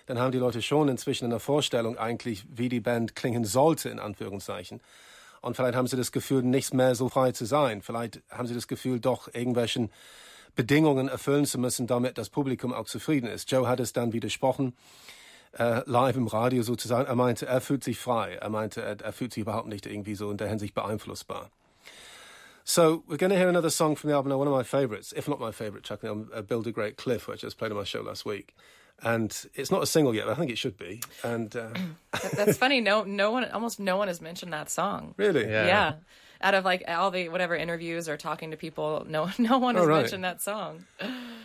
dann 0.05 0.19
haben 0.19 0.31
die 0.31 0.37
Leute 0.37 0.61
schon 0.61 0.87
inzwischen 0.87 1.25
eine 1.25 1.39
Vorstellung 1.39 1.97
eigentlich, 1.97 2.45
wie 2.49 2.69
die 2.69 2.79
Band 2.79 3.15
klingen 3.15 3.45
sollte, 3.45 3.89
in 3.89 3.99
Anführungszeichen. 3.99 4.79
Und 5.41 5.55
vielleicht 5.55 5.75
haben 5.75 5.87
sie 5.87 5.97
das 5.97 6.11
Gefühl, 6.11 6.43
nicht 6.43 6.73
mehr 6.73 6.95
so 6.95 7.09
frei 7.09 7.31
zu 7.31 7.45
sein. 7.45 7.81
Vielleicht 7.81 8.21
haben 8.29 8.47
sie 8.47 8.55
das 8.55 8.67
Gefühl, 8.67 8.99
doch 8.99 9.33
irgendwelchen 9.33 9.91
Bedingungen 10.55 11.07
erfüllen 11.07 11.45
zu 11.45 11.59
müssen, 11.59 11.87
damit 11.87 12.17
das 12.17 12.29
Publikum 12.29 12.73
auch 12.73 12.85
zufrieden 12.85 13.27
ist. 13.27 13.51
Joe 13.51 13.67
hat 13.67 13.79
es 13.79 13.93
dann 13.93 14.13
widersprochen 14.13 14.73
äh, 15.57 15.81
live 15.85 16.15
im 16.17 16.27
Radio 16.27 16.61
sozusagen. 16.63 17.07
Er 17.07 17.15
meinte, 17.15 17.45
er 17.45 17.61
fühlt 17.61 17.83
sich 17.83 17.97
frei. 17.99 18.35
Er 18.35 18.49
meinte, 18.49 18.81
er, 18.81 18.99
er 19.01 19.13
fühlt 19.13 19.33
sich 19.33 19.41
überhaupt 19.41 19.67
nicht 19.67 19.85
irgendwie 19.85 20.15
so 20.15 20.29
in 20.31 20.37
der 20.37 20.47
Hinsicht 20.49 20.73
beeinflussbar. 20.73 21.49
So 22.63 23.03
we're 23.07 23.17
going 23.17 23.29
to 23.31 23.37
hear 23.37 23.47
another 23.47 23.69
song 23.69 23.95
from 23.95 24.09
the 24.09 24.15
album, 24.15 24.29
now 24.29 24.37
one 24.37 24.47
of 24.47 24.53
my 24.53 24.63
favourites, 24.63 25.13
if 25.15 25.27
not 25.27 25.39
my 25.39 25.51
favourite, 25.53 25.83
Chuck, 25.85 26.03
um, 26.03 26.29
uh, 26.35 26.41
Build 26.41 26.67
a 26.67 26.71
Great 26.71 26.97
Cliff, 26.97 27.27
which 27.27 27.43
I 27.43 27.47
just 27.47 27.57
played 27.57 27.71
on 27.71 27.77
my 27.77 27.85
show 27.85 28.01
last 28.01 28.25
week. 28.25 28.53
And 29.01 29.31
it's 29.53 29.71
not 29.71 29.81
a 29.83 29.85
single 29.85 30.13
yet, 30.13 30.25
but 30.25 30.33
I 30.33 30.35
think 30.35 30.51
it 30.51 30.57
should 30.57 30.77
be. 30.77 31.01
And 31.23 31.55
uh, 31.55 31.69
That- 32.11 32.31
That's 32.35 32.57
funny. 32.57 32.81
No, 32.81 33.03
no 33.03 33.31
one, 33.31 33.45
almost 33.51 33.79
no 33.79 33.95
one 33.95 34.07
has 34.09 34.19
mentioned 34.21 34.51
that 34.53 34.69
song. 34.69 35.13
really, 35.17 35.45
Yeah. 35.45 35.65
Yeah. 35.67 35.93
Out 36.41 36.53
of 36.53 36.65
like 36.65 36.83
all 36.87 37.11
the 37.11 37.29
whatever 37.29 37.55
interviews 37.55 38.07
or 38.09 38.17
talking 38.17 38.51
to 38.51 38.57
people, 38.57 39.05
no, 39.07 39.29
no 39.37 39.57
one 39.57 39.75
has 39.75 39.83
Oh, 39.83 39.87
right. 39.87 40.01
mentioned 40.01 40.23
that 40.23 40.41
song. 40.41 40.85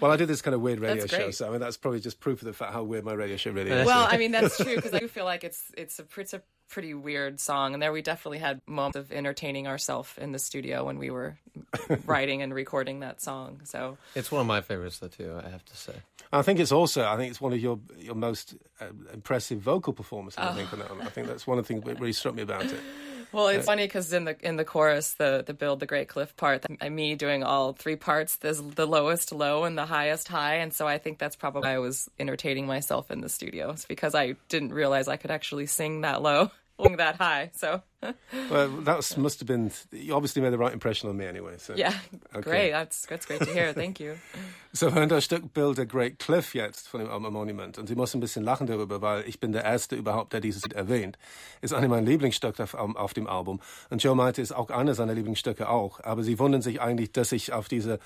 well, 0.01 0.11
I 0.11 0.17
did 0.17 0.29
this 0.29 0.43
kind 0.43 0.55
of 0.55 0.61
weird 0.61 0.81
radio 0.81 1.07
show, 1.07 1.31
so 1.31 1.49
I 1.49 1.51
mean 1.51 1.61
that's 1.61 1.77
probably 1.77 2.01
just 2.01 2.21
proof 2.21 2.41
of 2.43 2.47
the 2.47 2.53
fact 2.53 2.73
how 2.73 2.83
weird 2.83 3.05
my 3.05 3.13
radio 3.15 3.37
show 3.37 3.51
really 3.53 3.71
is. 3.71 3.87
Well, 3.87 4.07
I 4.11 4.17
mean 4.23 4.33
that's 4.33 4.57
true 4.57 4.77
because 4.77 4.95
I 4.95 4.99
do 4.99 5.09
feel 5.09 5.25
like 5.25 5.45
it's 5.45 5.63
it's 5.77 5.99
a 5.99 6.05
it's 6.19 6.35
a 6.35 6.43
pretty 6.69 6.95
weird 6.95 7.39
song. 7.39 7.75
And 7.75 7.83
there 7.83 7.93
we 7.93 8.01
definitely 8.01 8.39
had 8.39 8.63
moments 8.67 8.97
of 8.97 9.13
entertaining 9.13 9.67
ourselves 9.69 10.11
in 10.17 10.33
the 10.33 10.39
studio 10.39 10.87
when 10.87 10.99
we 10.99 11.11
were 11.11 11.37
writing 12.07 12.41
and 12.41 12.55
recording 12.55 13.01
that 13.01 13.21
song. 13.21 13.61
So 13.65 13.99
It's 14.15 14.33
one 14.33 14.41
of 14.41 14.47
my 14.47 14.63
favorites, 14.63 14.99
though, 14.99 15.09
too. 15.09 15.39
I 15.45 15.51
have 15.51 15.63
to 15.67 15.77
say. 15.77 15.93
I 16.33 16.41
think 16.41 16.61
it's 16.61 16.73
also. 16.73 17.05
I 17.05 17.19
think 17.19 17.31
it's 17.31 17.43
one 17.43 17.53
of 17.53 17.61
your 17.61 17.79
your 17.99 18.15
most 18.15 18.55
uh, 18.81 18.87
impressive 19.13 19.59
vocal 19.61 19.93
performances. 19.93 20.39
I 20.39 20.55
think 20.55 20.73
on 20.73 20.79
that 20.79 20.89
one. 20.91 21.03
I 21.03 21.11
think 21.11 21.27
that's 21.27 21.47
one 21.47 21.59
of 21.59 21.65
the 21.65 21.69
things 21.69 21.85
that 21.85 22.01
really 22.01 22.15
struck 22.15 22.35
me 22.35 22.43
about 22.43 22.65
it. 22.65 22.81
Well, 23.33 23.49
it's 23.49 23.67
funny 23.67 23.87
because 23.87 24.13
in 24.13 24.25
the 24.25 24.37
in 24.41 24.57
the 24.57 24.65
chorus, 24.65 25.15
the 25.15 25.43
the 25.47 25.55
build 25.55 25.81
the 25.81 25.87
great 25.87 26.09
cliff 26.09 26.37
part, 26.37 26.65
me 26.91 27.15
doing 27.15 27.43
all 27.43 27.73
three 27.73 27.97
parts, 27.97 28.37
there's 28.37 28.61
the 28.61 28.87
lowest 28.87 29.33
low 29.33 29.65
and 29.65 29.77
the 29.77 29.87
highest 29.87 30.29
high, 30.29 30.57
and 30.57 30.73
so 30.73 30.87
I 30.87 30.99
think 30.99 31.19
that's 31.19 31.37
probably 31.37 31.63
why 31.63 31.75
I 31.75 31.79
was 31.79 32.11
entertaining 32.19 32.67
myself 32.67 33.11
in 33.11 33.21
the 33.21 33.29
studio. 33.29 33.71
It's 33.71 33.87
because 33.87 34.15
I 34.15 34.35
didn't 34.49 34.73
realize 34.73 35.09
I 35.09 35.17
could 35.17 35.31
actually 35.31 35.67
sing 35.67 36.03
that 36.03 36.23
low, 36.23 36.51
sing 36.83 36.97
that 36.99 37.17
high. 37.17 37.51
So 37.55 37.83
Well, 38.51 38.69
that 38.85 38.97
was, 38.97 39.17
must 39.17 39.41
have 39.41 39.47
been. 39.47 39.71
You 39.93 40.15
obviously 40.15 40.43
made 40.43 40.53
the 40.53 40.59
right 40.59 40.73
impression 40.73 41.09
on 41.09 41.17
me 41.17 41.27
anyway. 41.27 41.57
So 41.59 41.75
yeah, 41.75 41.95
Okay. 42.35 42.43
great. 42.43 42.71
That's 42.73 43.07
that's 43.07 43.27
great 43.27 43.41
to 43.41 43.53
hear. 43.53 43.73
Thank 43.73 44.01
you. 44.01 44.17
So 44.75 44.89
das 44.89 45.25
Stück 45.25 45.53
Build 45.53 45.79
a 45.79 45.85
Great 45.85 46.19
Cliff 46.19 46.55
jetzt 46.55 46.89
von 46.89 47.01
dem 47.01 47.11
Album 47.11 47.35
Monument. 47.35 47.77
Und 47.77 47.89
sie 47.89 47.95
muss 47.95 48.15
ein 48.15 48.21
bisschen 48.21 48.43
lachen 48.43 48.67
darüber, 48.67 49.03
weil 49.03 49.23
ich 49.29 49.39
bin 49.39 49.53
der 49.53 49.65
Erste 49.65 49.97
überhaupt, 49.97 50.33
der 50.33 50.41
dieses 50.41 50.63
Lied 50.63 50.73
erwähnt. 50.73 51.19
Ist 51.61 51.75
eine 51.75 51.89
meiner 51.89 52.07
Lieblingsstücke 52.07 52.63
auf, 52.63 52.75
auf 52.75 53.13
dem 53.13 53.27
Album. 53.27 53.61
Und 53.91 54.03
Joe 54.03 54.17
meinte, 54.17 54.41
ist 54.41 54.53
auch 54.53 54.71
einer 54.71 54.95
seiner 54.95 55.13
Lieblingsstücke 55.13 55.69
auch. 55.69 56.01
Aber 56.03 56.23
sie 56.23 56.39
wundern 56.39 56.63
sich 56.63 56.81
eigentlich, 56.81 57.13
dass 57.13 57.33
ich 57.33 57.53
auf 57.53 57.69
diese 57.69 57.99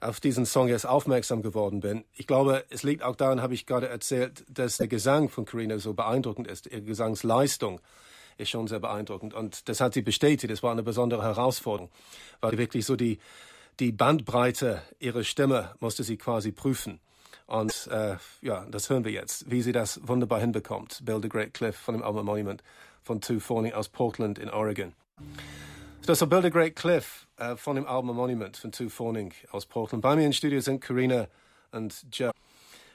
auf 0.00 0.20
diesen 0.20 0.46
Song 0.46 0.68
jetzt 0.68 0.86
aufmerksam 0.86 1.42
geworden 1.42 1.80
bin. 1.80 2.04
Ich 2.14 2.26
glaube, 2.26 2.64
es 2.70 2.82
liegt 2.82 3.02
auch 3.02 3.16
daran, 3.16 3.42
habe 3.42 3.54
ich 3.54 3.66
gerade 3.66 3.88
erzählt, 3.88 4.44
dass 4.48 4.76
der 4.76 4.88
Gesang 4.88 5.28
von 5.28 5.44
Carina 5.44 5.78
so 5.78 5.94
beeindruckend 5.94 6.46
ist. 6.48 6.66
Ihre 6.66 6.82
Gesangsleistung 6.82 7.80
ist 8.38 8.50
schon 8.50 8.66
sehr 8.68 8.80
beeindruckend. 8.80 9.34
Und 9.34 9.68
das 9.68 9.80
hat 9.80 9.94
sie 9.94 10.02
bestätigt. 10.02 10.52
Es 10.52 10.62
war 10.62 10.72
eine 10.72 10.82
besondere 10.82 11.22
Herausforderung, 11.22 11.90
weil 12.40 12.58
wirklich 12.58 12.84
so 12.84 12.96
die, 12.96 13.18
die 13.80 13.92
Bandbreite 13.92 14.82
ihrer 14.98 15.24
Stimme 15.24 15.74
musste 15.80 16.02
sie 16.02 16.16
quasi 16.16 16.52
prüfen. 16.52 17.00
Und 17.46 17.88
äh, 17.92 18.16
ja, 18.42 18.66
das 18.70 18.90
hören 18.90 19.04
wir 19.04 19.12
jetzt, 19.12 19.50
wie 19.50 19.62
sie 19.62 19.72
das 19.72 20.00
wunderbar 20.06 20.40
hinbekommt. 20.40 21.04
Build 21.04 21.24
a 21.24 21.28
Great 21.28 21.54
Cliff 21.54 21.76
von 21.76 21.94
dem 21.94 22.02
Album 22.02 22.26
Monument 22.26 22.62
von 23.02 23.20
Two 23.20 23.38
Fawning 23.38 23.72
aus 23.72 23.88
Portland 23.88 24.38
in 24.38 24.50
Oregon. 24.50 24.92
Das 26.04 26.20
war 26.20 26.28
Build 26.28 26.44
a 26.44 26.48
Great 26.48 26.74
Cliff 26.74 27.25
von 27.56 27.76
dem 27.76 27.86
Album 27.86 28.16
Monument 28.16 28.56
von 28.56 28.72
Tu 28.72 28.88
Fawning 28.88 29.32
aus 29.52 29.66
Portland. 29.66 30.02
Bei 30.02 30.16
mir 30.16 30.24
in 30.24 30.32
Studio 30.32 30.60
sind 30.60 30.80
Karina 30.80 31.28
and 31.72 31.92
Joe. 32.10 32.32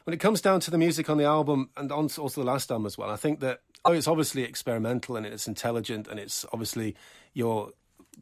When 0.03 0.13
it 0.13 0.19
comes 0.19 0.41
down 0.41 0.59
to 0.61 0.71
the 0.71 0.77
music 0.77 1.09
on 1.09 1.17
the 1.17 1.25
album 1.25 1.69
and 1.77 1.91
on 1.91 2.09
also 2.17 2.41
the 2.41 2.43
last 2.43 2.71
album 2.71 2.87
as 2.87 2.97
well, 2.97 3.11
I 3.11 3.17
think 3.17 3.39
that 3.41 3.61
oh, 3.85 3.93
it's 3.93 4.07
obviously 4.07 4.43
experimental 4.43 5.15
and 5.15 5.25
it's 5.25 5.47
intelligent 5.47 6.07
and 6.07 6.19
it's 6.19 6.45
obviously 6.51 6.95
your 7.33 7.71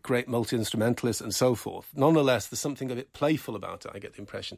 great 0.01 0.27
multi 0.27 0.55
instrumentalist 0.55 1.21
and 1.21 1.33
so 1.33 1.55
forth. 1.55 1.88
Nonetheless, 1.95 2.47
there's 2.47 2.59
something 2.59 2.91
a 2.91 2.95
bit 2.95 3.13
playful 3.13 3.55
about 3.55 3.85
it. 3.85 3.91
I 3.93 3.99
get 3.99 4.13
the 4.13 4.19
impression, 4.19 4.57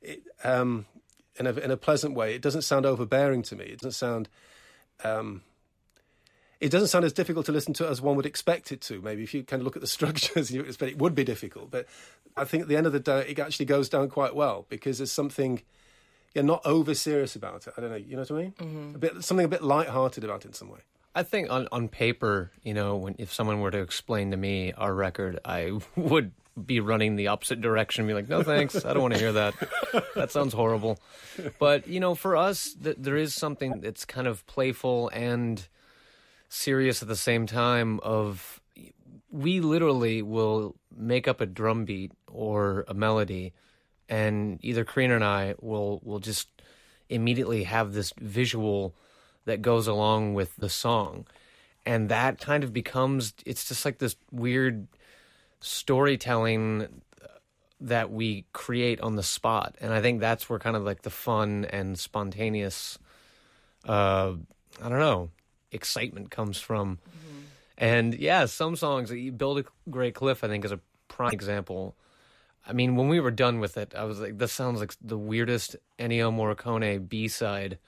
it, 0.00 0.22
um, 0.42 0.86
in 1.36 1.46
a 1.46 1.52
in 1.52 1.70
a 1.70 1.76
pleasant 1.76 2.14
way. 2.14 2.34
It 2.34 2.42
doesn't 2.42 2.62
sound 2.62 2.86
overbearing 2.86 3.42
to 3.42 3.56
me. 3.56 3.64
It 3.64 3.80
doesn't 3.80 3.92
sound. 3.92 4.28
Um, 5.02 5.42
it 6.64 6.70
doesn't 6.70 6.88
sound 6.88 7.04
as 7.04 7.12
difficult 7.12 7.44
to 7.44 7.52
listen 7.52 7.74
to 7.74 7.86
as 7.86 8.00
one 8.00 8.16
would 8.16 8.24
expect 8.24 8.72
it 8.72 8.80
to. 8.80 9.02
Maybe 9.02 9.22
if 9.22 9.34
you 9.34 9.44
kind 9.44 9.60
of 9.60 9.64
look 9.64 9.76
at 9.76 9.82
the 9.82 9.86
structures, 9.98 10.50
you 10.50 10.62
expect 10.62 10.92
it 10.92 10.98
would 10.98 11.14
be 11.14 11.22
difficult. 11.22 11.70
But 11.70 11.86
I 12.38 12.44
think 12.44 12.62
at 12.62 12.68
the 12.68 12.76
end 12.76 12.86
of 12.86 12.94
the 12.94 13.00
day, 13.00 13.26
it 13.28 13.38
actually 13.38 13.66
goes 13.66 13.90
down 13.90 14.08
quite 14.08 14.34
well 14.34 14.64
because 14.70 14.96
there's 14.96 15.12
something, 15.12 15.60
yeah, 16.32 16.40
not 16.40 16.64
over 16.64 16.94
serious 16.94 17.36
about 17.36 17.66
it. 17.66 17.74
I 17.76 17.82
don't 17.82 17.90
know. 17.90 17.96
You 17.96 18.16
know 18.16 18.22
what 18.22 18.30
I 18.30 18.34
mean? 18.34 18.52
Mm-hmm. 18.52 18.94
A 18.94 18.98
bit 18.98 19.24
something 19.24 19.44
a 19.44 19.48
bit 19.48 19.62
light-hearted 19.62 20.24
about 20.24 20.46
it 20.46 20.48
in 20.48 20.52
some 20.54 20.70
way. 20.70 20.80
I 21.14 21.22
think 21.22 21.50
on, 21.50 21.68
on 21.70 21.88
paper, 21.88 22.50
you 22.62 22.72
know, 22.72 22.96
when 22.96 23.14
if 23.18 23.30
someone 23.30 23.60
were 23.60 23.70
to 23.70 23.80
explain 23.80 24.30
to 24.30 24.38
me 24.38 24.72
our 24.72 24.94
record, 24.94 25.40
I 25.44 25.78
would 25.96 26.32
be 26.66 26.80
running 26.80 27.16
the 27.16 27.28
opposite 27.28 27.60
direction 27.60 28.02
and 28.02 28.08
be 28.08 28.14
like, 28.14 28.28
no 28.30 28.42
thanks, 28.42 28.86
I 28.86 28.94
don't 28.94 29.02
want 29.02 29.14
to 29.14 29.20
hear 29.20 29.32
that. 29.32 29.54
That 30.14 30.30
sounds 30.30 30.54
horrible. 30.54 30.98
But, 31.58 31.88
you 31.88 32.00
know, 32.00 32.14
for 32.14 32.36
us, 32.36 32.74
th- 32.82 32.96
there 32.98 33.16
is 33.16 33.34
something 33.34 33.80
that's 33.80 34.04
kind 34.04 34.28
of 34.28 34.46
playful 34.46 35.10
and 35.12 35.66
serious 36.48 37.02
at 37.02 37.08
the 37.08 37.16
same 37.16 37.46
time 37.46 38.00
of 38.00 38.60
we 39.30 39.60
literally 39.60 40.22
will 40.22 40.76
make 40.96 41.26
up 41.26 41.40
a 41.40 41.46
drum 41.46 41.84
beat 41.84 42.12
or 42.28 42.84
a 42.86 42.94
melody 42.94 43.52
and 44.08 44.58
either 44.62 44.84
Karina 44.84 45.14
and 45.14 45.24
I 45.24 45.54
will 45.60 46.00
will 46.04 46.20
just 46.20 46.48
immediately 47.08 47.64
have 47.64 47.92
this 47.92 48.12
visual 48.20 48.94
that 49.44 49.62
goes 49.62 49.86
along 49.86 50.34
with 50.34 50.56
the 50.56 50.68
song. 50.68 51.26
And 51.86 52.08
that 52.08 52.40
kind 52.40 52.64
of 52.64 52.72
becomes 52.72 53.34
it's 53.44 53.66
just 53.66 53.84
like 53.84 53.98
this 53.98 54.16
weird 54.30 54.86
storytelling 55.60 57.02
that 57.80 58.10
we 58.10 58.46
create 58.52 59.00
on 59.00 59.16
the 59.16 59.22
spot. 59.22 59.76
And 59.80 59.92
I 59.92 60.00
think 60.00 60.20
that's 60.20 60.48
where 60.48 60.58
kind 60.58 60.76
of 60.76 60.84
like 60.84 61.02
the 61.02 61.10
fun 61.10 61.66
and 61.66 61.98
spontaneous 61.98 62.98
uh 63.86 64.34
I 64.82 64.88
don't 64.88 64.98
know, 64.98 65.30
excitement 65.74 66.30
comes 66.30 66.60
from. 66.60 66.98
And 67.76 68.14
yeah, 68.14 68.46
some 68.46 68.76
songs 68.76 69.08
that 69.10 69.18
you 69.18 69.32
build 69.32 69.58
a 69.58 69.64
great 69.90 70.14
cliff 70.14 70.44
I 70.44 70.48
think 70.48 70.64
is 70.64 70.72
a 70.72 70.80
prime 71.08 71.32
example. 71.32 71.96
I 72.66 72.72
mean, 72.72 72.96
when 72.96 73.08
we 73.08 73.20
were 73.20 73.30
done 73.30 73.60
with 73.60 73.76
it, 73.76 73.94
I 73.94 74.04
was 74.04 74.20
like, 74.20 74.38
this 74.38 74.52
sounds 74.52 74.80
like 74.80 74.94
the 75.02 75.18
weirdest 75.18 75.76
Ennio 75.98 76.32
Morricone 76.32 77.06
B 77.08 77.28
side 77.28 77.78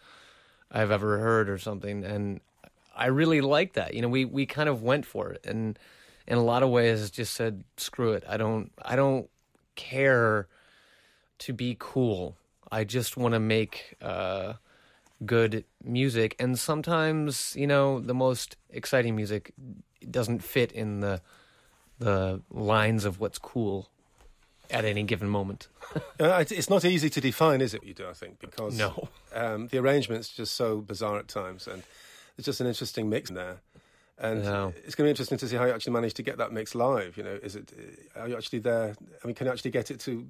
I've 0.70 0.90
ever 0.90 1.18
heard 1.18 1.49
or 1.49 1.57
something. 1.57 2.05
And 2.05 2.40
I 2.94 3.07
really 3.07 3.40
like 3.40 3.72
that. 3.75 3.94
You 3.94 4.03
know, 4.03 4.09
we, 4.09 4.27
we 4.27 4.44
kind 4.44 4.68
of 4.68 4.83
went 4.83 5.07
for 5.07 5.31
it 5.31 5.46
and 5.46 5.79
in 6.27 6.37
a 6.37 6.42
lot 6.42 6.62
of 6.62 6.70
ways 6.70 7.11
just 7.11 7.35
said, 7.35 7.64
screw 7.77 8.12
it. 8.12 8.25
I 8.29 8.37
don't 8.37 8.72
I 8.85 8.96
don't 8.96 9.31
care 9.77 10.49
to 11.38 11.53
be 11.53 11.77
cool. 11.79 12.37
I 12.70 12.85
just 12.85 13.16
want 13.16 13.35
to 13.35 13.40
make 13.40 13.94
uh, 14.03 14.55
good 15.24 15.64
music. 15.83 16.37
And 16.38 16.59
sometimes, 16.59 17.55
you 17.57 17.66
know, 17.66 18.00
the 18.00 18.14
most 18.14 18.57
exciting 18.70 19.16
music 19.16 19.52
doesn't 20.11 20.42
fit 20.42 20.72
in 20.72 21.00
the 21.00 21.20
the 21.98 22.42
lines 22.50 23.07
of 23.07 23.18
what's 23.20 23.38
cool 23.38 23.88
at 24.70 24.85
any 24.85 25.02
given 25.02 25.29
moment. 25.29 25.68
Uh, 26.20 26.44
it's 26.50 26.68
not 26.68 26.85
easy 26.85 27.09
to 27.09 27.20
define, 27.20 27.61
is 27.61 27.72
it? 27.72 27.85
You 27.85 27.94
do, 27.94 28.09
I 28.09 28.12
think, 28.12 28.38
because 28.40 28.76
No. 28.76 29.09
um, 29.35 29.68
the 29.68 29.79
arrangement's 29.79 30.29
just 30.29 30.55
so 30.57 30.79
bizarre 30.81 31.18
at 31.18 31.29
times, 31.29 31.66
and 31.68 31.83
it's 32.37 32.44
just 32.46 32.61
an 32.61 32.66
interesting 32.66 33.09
mix 33.09 33.31
there. 33.31 33.59
And 34.18 34.42
No. 34.42 34.72
it's 34.85 34.94
going 34.94 35.05
to 35.05 35.09
be 35.09 35.11
interesting 35.11 35.38
to 35.38 35.48
see 35.48 35.57
how 35.57 35.64
you 35.66 35.72
actually 35.72 35.92
manage 35.92 36.14
to 36.14 36.22
get 36.22 36.38
that 36.38 36.52
mix 36.52 36.74
live. 36.74 37.16
You 37.16 37.22
know, 37.22 37.38
is 37.42 37.55
it? 37.57 37.72
uh, 38.16 38.20
Are 38.20 38.29
you 38.29 38.37
actually 38.37 38.59
there? 38.61 38.94
I 39.22 39.26
mean, 39.26 39.35
can 39.37 39.46
you 39.46 39.52
actually 39.52 39.70
get 39.70 39.90
it 39.90 40.00
to 40.00 40.26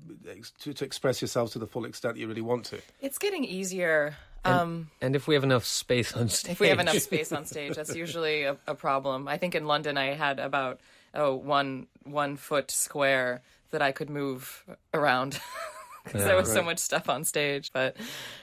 to, 0.62 0.72
to 0.74 0.84
express 0.84 1.20
yourself 1.22 1.52
to 1.52 1.58
the 1.58 1.66
full 1.66 1.84
extent 1.84 2.14
that 2.14 2.20
you 2.20 2.28
really 2.28 2.42
want 2.42 2.64
to? 2.66 2.78
It's 3.00 3.18
getting 3.18 3.44
easier. 3.44 4.16
Um, 4.46 4.90
And 5.00 5.16
if 5.16 5.26
we 5.26 5.34
have 5.34 5.44
enough 5.44 5.64
space 5.64 6.14
on 6.14 6.28
stage. 6.28 6.52
if 6.52 6.60
we 6.60 6.68
have 6.68 6.78
enough 6.78 6.98
space 6.98 7.32
on 7.32 7.44
stage, 7.46 7.74
that's 7.74 7.94
usually 8.04 8.44
a, 8.44 8.56
a 8.66 8.74
problem. 8.74 9.28
I 9.28 9.38
think 9.38 9.54
in 9.54 9.66
London 9.66 9.96
I 9.98 10.14
had 10.14 10.38
about 10.38 10.80
oh 11.14 11.34
one 11.34 11.86
one 12.04 12.36
foot 12.36 12.70
square 12.70 13.42
that 13.70 13.82
I 13.82 13.92
could 13.92 14.10
move 14.10 14.64
around 14.94 15.40
because 16.04 16.24
there 16.24 16.36
was 16.36 16.52
so 16.52 16.62
much 16.62 16.78
stuff 16.78 17.08
on 17.08 17.24
stage. 17.24 17.72
But 17.72 17.96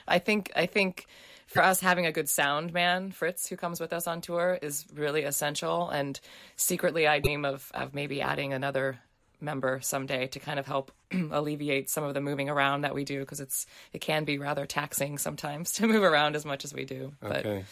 I 0.06 0.18
think 0.18 0.52
I 0.54 0.66
think 0.66 1.06
for 1.46 1.62
us 1.62 1.80
having 1.80 2.06
a 2.06 2.12
good 2.12 2.28
sound 2.28 2.72
man, 2.72 3.10
Fritz, 3.12 3.48
who 3.48 3.56
comes 3.56 3.80
with 3.80 3.92
us 3.92 4.06
on 4.06 4.20
tour, 4.20 4.58
is 4.60 4.86
really 4.94 5.22
essential. 5.22 5.88
And 5.90 6.18
secretly, 6.56 7.06
I 7.06 7.20
dream 7.20 7.44
of 7.44 7.70
of 7.74 7.94
maybe 7.94 8.20
adding 8.20 8.52
another 8.52 8.98
member 9.44 9.80
someday 9.82 10.26
to 10.28 10.38
kind 10.38 10.58
of 10.58 10.66
help 10.66 10.92
alleviate 11.12 11.90
some 11.90 12.04
of 12.04 12.14
the 12.14 12.20
moving 12.20 12.48
around 12.48 12.82
that 12.82 12.94
we 12.94 13.04
do 13.04 13.20
because 13.20 13.40
it's 13.40 13.66
it 13.92 14.00
can 14.00 14.24
be 14.24 14.38
rather 14.38 14.66
taxing 14.66 15.18
sometimes 15.18 15.72
to 15.74 15.86
move 15.86 16.02
around 16.02 16.36
as 16.36 16.44
much 16.44 16.64
as 16.64 16.74
we 16.74 16.84
do. 16.84 17.12
But 17.20 17.46
Okay. 17.46 17.64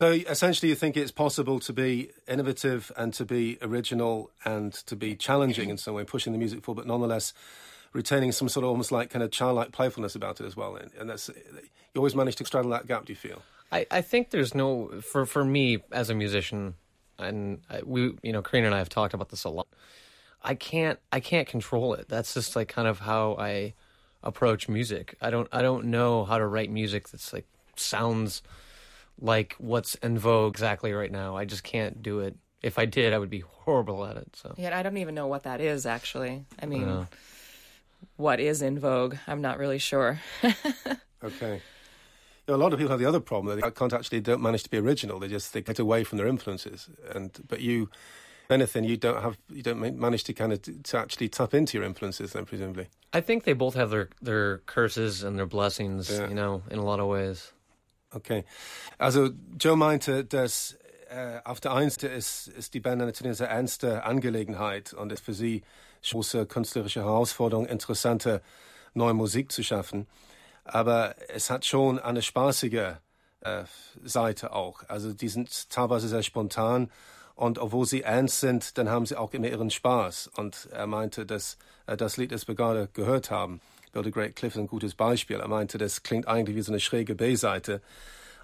So 0.00 0.10
essentially, 0.10 0.68
you 0.68 0.74
think 0.74 0.96
it's 0.96 1.12
possible 1.12 1.60
to 1.60 1.72
be 1.72 2.10
innovative 2.26 2.90
and 2.96 3.14
to 3.14 3.24
be 3.24 3.58
original 3.62 4.30
and 4.44 4.72
to 4.86 4.96
be 4.96 5.14
challenging 5.14 5.70
in 5.70 5.78
some 5.78 5.94
way, 5.94 6.04
pushing 6.04 6.32
the 6.32 6.38
music 6.38 6.62
forward, 6.64 6.82
but 6.82 6.88
nonetheless 6.88 7.32
retaining 7.94 8.32
some 8.32 8.48
sort 8.48 8.64
of 8.64 8.70
almost 8.70 8.92
like 8.92 9.08
kind 9.08 9.22
of 9.22 9.30
childlike 9.30 9.72
playfulness 9.72 10.14
about 10.14 10.40
it 10.40 10.46
as 10.46 10.56
well. 10.56 10.76
And, 10.76 10.90
and 10.98 11.08
that's 11.08 11.28
you 11.28 11.98
always 11.98 12.14
manage 12.14 12.36
to 12.36 12.44
straddle 12.44 12.72
that 12.72 12.86
gap. 12.86 13.06
Do 13.06 13.12
you 13.12 13.16
feel? 13.16 13.40
I, 13.72 13.86
I 13.90 14.02
think 14.02 14.30
there's 14.30 14.54
no 14.54 15.00
for 15.00 15.24
for 15.24 15.44
me 15.44 15.78
as 15.90 16.10
a 16.10 16.14
musician, 16.14 16.74
and 17.18 17.60
we 17.84 18.16
you 18.22 18.32
know 18.32 18.42
Karina 18.42 18.66
and 18.66 18.74
I 18.74 18.78
have 18.78 18.88
talked 18.88 19.14
about 19.14 19.30
this 19.30 19.44
a 19.44 19.48
lot. 19.48 19.68
I 20.44 20.54
can't 20.54 20.98
I 21.10 21.20
can't 21.20 21.48
control 21.48 21.94
it. 21.94 22.08
That's 22.08 22.34
just 22.34 22.54
like 22.54 22.68
kind 22.68 22.86
of 22.86 23.00
how 23.00 23.36
I 23.38 23.74
approach 24.22 24.68
music. 24.68 25.16
I 25.20 25.30
don't 25.30 25.48
I 25.52 25.62
don't 25.62 25.86
know 25.86 26.24
how 26.24 26.38
to 26.38 26.46
write 26.46 26.70
music 26.70 27.08
that's 27.08 27.32
like 27.32 27.46
sounds 27.76 28.42
like 29.20 29.54
what's 29.58 29.94
in 29.96 30.18
vogue 30.18 30.54
exactly 30.54 30.92
right 30.92 31.10
now. 31.10 31.36
I 31.36 31.44
just 31.44 31.64
can't 31.64 32.02
do 32.02 32.20
it. 32.20 32.36
If 32.62 32.78
I 32.78 32.84
did, 32.86 33.12
I 33.12 33.18
would 33.18 33.30
be 33.30 33.40
horrible 33.40 34.04
at 34.04 34.16
it. 34.16 34.36
So 34.36 34.54
Yeah, 34.56 34.78
I 34.78 34.82
don't 34.82 34.96
even 34.98 35.14
know 35.14 35.26
what 35.26 35.44
that 35.44 35.60
is 35.60 35.86
actually. 35.86 36.44
I 36.62 36.66
mean, 36.66 37.08
what 38.16 38.38
is 38.40 38.62
in 38.62 38.78
vogue? 38.78 39.16
I'm 39.26 39.40
not 39.40 39.58
really 39.58 39.78
sure. 39.78 40.20
Okay. 41.24 41.62
know, 42.46 42.54
a 42.54 42.56
lot 42.56 42.72
of 42.74 42.78
people 42.78 42.90
have 42.90 43.00
the 43.00 43.06
other 43.06 43.20
problem. 43.20 43.56
That 43.56 43.64
they 43.64 43.70
can't 43.70 43.92
actually 43.92 44.20
don't 44.20 44.42
manage 44.42 44.62
to 44.64 44.70
be 44.70 44.76
original. 44.76 45.18
They 45.18 45.28
just 45.28 45.54
they 45.54 45.62
get 45.62 45.78
away 45.78 46.04
from 46.04 46.18
their 46.18 46.26
influences. 46.26 46.90
And 47.14 47.30
but 47.48 47.60
you, 47.60 47.88
anything, 48.50 48.84
you 48.84 48.96
don't 48.96 49.20
have 49.22 49.36
you 49.48 49.62
don't 49.62 49.80
manage 49.98 50.24
to 50.24 50.32
kind 50.32 50.52
of 50.52 50.60
to 50.62 50.98
actually 50.98 51.28
tap 51.28 51.54
into 51.54 51.78
your 51.78 51.86
influences. 51.86 52.32
Then 52.32 52.44
presumably, 52.44 52.88
I 53.12 53.20
think 53.20 53.44
they 53.44 53.54
both 53.54 53.74
have 53.74 53.90
their 53.90 54.08
their 54.22 54.58
curses 54.66 55.22
and 55.22 55.38
their 55.38 55.46
blessings. 55.46 56.10
Ja. 56.10 56.26
You 56.26 56.34
know, 56.34 56.62
in 56.70 56.78
a 56.78 56.84
lot 56.84 57.00
of 57.00 57.08
ways. 57.08 57.52
Okay, 58.14 58.44
also 59.00 59.30
Joe 59.58 59.76
meinte, 59.76 60.24
dass 60.24 60.76
äh, 61.10 61.40
auf 61.44 61.60
der 61.60 61.72
einen 61.72 61.90
Seite 61.90 62.08
ist, 62.08 62.48
ist 62.48 62.74
die 62.74 62.80
Band 62.80 62.98
natürlich 62.98 63.26
eine 63.26 63.34
sehr 63.34 63.50
ernste 63.50 64.04
Angelegenheit 64.04 64.92
und 64.92 65.12
ist 65.12 65.24
für 65.24 65.34
sie 65.34 65.62
große 66.08 66.46
künstlerische 66.46 67.00
Herausforderung, 67.00 67.66
interessante 67.66 68.42
neue 68.94 69.14
Musik 69.14 69.50
zu 69.50 69.62
schaffen. 69.62 70.06
Aber 70.64 71.16
es 71.28 71.50
hat 71.50 71.64
schon 71.64 71.98
eine 71.98 72.22
spaßige 72.22 72.96
äh, 73.40 73.64
Seite 74.02 74.52
auch. 74.52 74.82
Also 74.88 75.12
die 75.12 75.28
sind 75.28 75.70
teilweise 75.70 76.08
sehr 76.08 76.22
spontan 76.22 76.90
und 77.34 77.58
obwohl 77.58 77.86
sie 77.86 78.02
ernst 78.02 78.40
sind, 78.40 78.78
dann 78.78 78.88
haben 78.88 79.06
sie 79.06 79.16
auch 79.16 79.32
immer 79.32 79.48
ihren 79.48 79.70
Spaß. 79.70 80.30
Und 80.36 80.68
er 80.72 80.86
meinte, 80.86 81.26
dass 81.26 81.58
äh, 81.86 81.96
das 81.96 82.16
Lied, 82.16 82.32
das 82.32 82.46
wir 82.46 82.54
gerade 82.54 82.88
gehört 82.92 83.30
haben, 83.30 83.60
Build 83.92 84.06
a 84.06 84.10
Great 84.10 84.36
Cliff 84.36 84.56
ein 84.56 84.66
gutes 84.66 84.94
Beispiel. 84.94 85.40
Er 85.40 85.48
meinte, 85.48 85.78
das 85.78 86.02
klingt 86.02 86.28
eigentlich 86.28 86.56
wie 86.56 86.62
so 86.62 86.72
eine 86.72 86.80
schräge 86.80 87.14
B-Seite. 87.14 87.80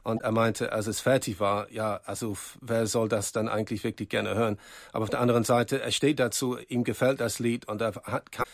Und 0.03 0.22
er 0.22 0.33
meinte, 0.33 0.72
als 0.72 0.87
es 0.87 1.00
fertig 1.00 1.40
war, 1.40 1.70
ja, 1.70 2.00
also 2.05 2.37
wer 2.61 2.87
soll 2.87 3.09
das 3.09 3.33
dann 3.33 3.48
eigentlich 3.48 3.85
wirklich 3.85 4.09
gerne 4.09 4.35
hören? 4.35 4.59
Aber 4.92 5.05
auf 5.05 5.11
der 5.11 5.20
anderen 5.20 5.44
Seite, 5.44 5.83
er 5.83 5.92
steht 5.92 6.18
dazu, 6.18 6.57
ihm 6.68 6.85
gefällt 6.85 7.20
das 7.20 7.38
Lied 7.38 7.68
und 7.68 7.83
er 7.83 7.94
hat 8.05 8.33
keine 8.33 8.46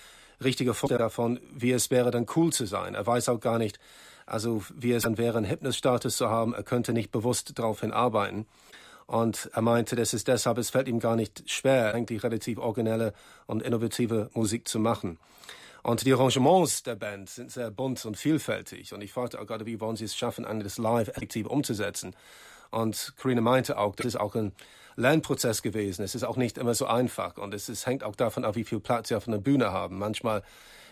richtige 0.43 0.75
Vorstellung 0.75 1.05
davon, 1.05 1.41
wie 1.55 1.71
es 1.71 1.91
wäre, 1.91 2.11
dann 2.11 2.27
cool 2.35 2.53
zu 2.53 2.67
sein. 2.67 2.95
Er 2.95 3.07
weiß 3.07 3.29
auch 3.29 3.41
gar 3.41 3.59
nicht, 3.59 3.79
also 4.27 4.65
wie 4.75 4.93
es 4.93 5.05
dann 5.05 5.19
wäre, 5.19 5.39
einen 5.39 5.49
Hypnostatus 5.49 6.17
zu 6.17 6.29
haben. 6.29 6.53
Er 6.53 6.65
könnte 6.65 6.93
nicht 6.93 7.13
bewusst 7.13 7.57
darauf 7.59 7.81
hinarbeiten. 7.81 8.47
Und 9.07 9.51
er 9.53 9.63
meinte, 9.63 9.95
das 9.95 10.15
ist 10.15 10.27
deshalb, 10.27 10.59
es 10.59 10.71
fällt 10.71 10.89
ihm 10.89 10.99
gar 10.99 11.17
nicht 11.17 11.49
schwer, 11.49 11.95
eigentlich 11.95 12.23
relativ 12.23 12.59
originelle 12.59 13.13
und 13.47 13.63
innovative 13.63 14.31
Musik 14.35 14.67
zu 14.67 14.81
machen. 14.81 15.19
Und 15.85 16.05
die 16.05 16.13
Arrangements 16.13 16.83
der 16.83 16.97
Band 16.97 17.31
sind 17.31 17.53
sehr 17.53 17.71
bunt 17.71 18.05
und 18.05 18.17
vielfältig. 18.17 18.93
Und 18.93 19.03
ich 19.03 19.13
fragte 19.13 19.41
auch 19.41 19.47
gerade, 19.47 19.67
wie 19.67 19.81
wollen 19.81 19.95
Sie 19.95 20.05
es 20.05 20.17
schaffen, 20.17 20.45
das 20.61 20.79
live 20.79 21.09
effektiv 21.09 21.47
umzusetzen? 21.47 22.17
Und 22.73 23.15
Karina 23.17 23.41
meinte 23.41 23.79
auch, 23.79 23.95
das 23.95 24.07
ist 24.07 24.17
auch 24.17 24.35
ein 24.35 24.51
Lernprozess 24.97 25.63
gewesen. 25.63 26.03
Es 26.03 26.17
ist 26.17 26.25
auch 26.25 26.37
nicht 26.37 26.59
immer 26.59 26.75
so 26.75 26.87
einfach. 26.87 27.37
Und 27.37 27.55
es 27.55 27.69
ist, 27.69 27.87
hängt 27.87 28.03
auch 28.03 28.17
davon 28.17 28.45
ab, 28.45 28.57
wie 28.57 28.65
viel 28.65 28.81
Platz 28.81 29.09
Sie 29.09 29.15
auf 29.15 29.29
einer 29.29 29.39
Bühne 29.39 29.71
haben. 29.71 29.99
Manchmal 29.99 30.43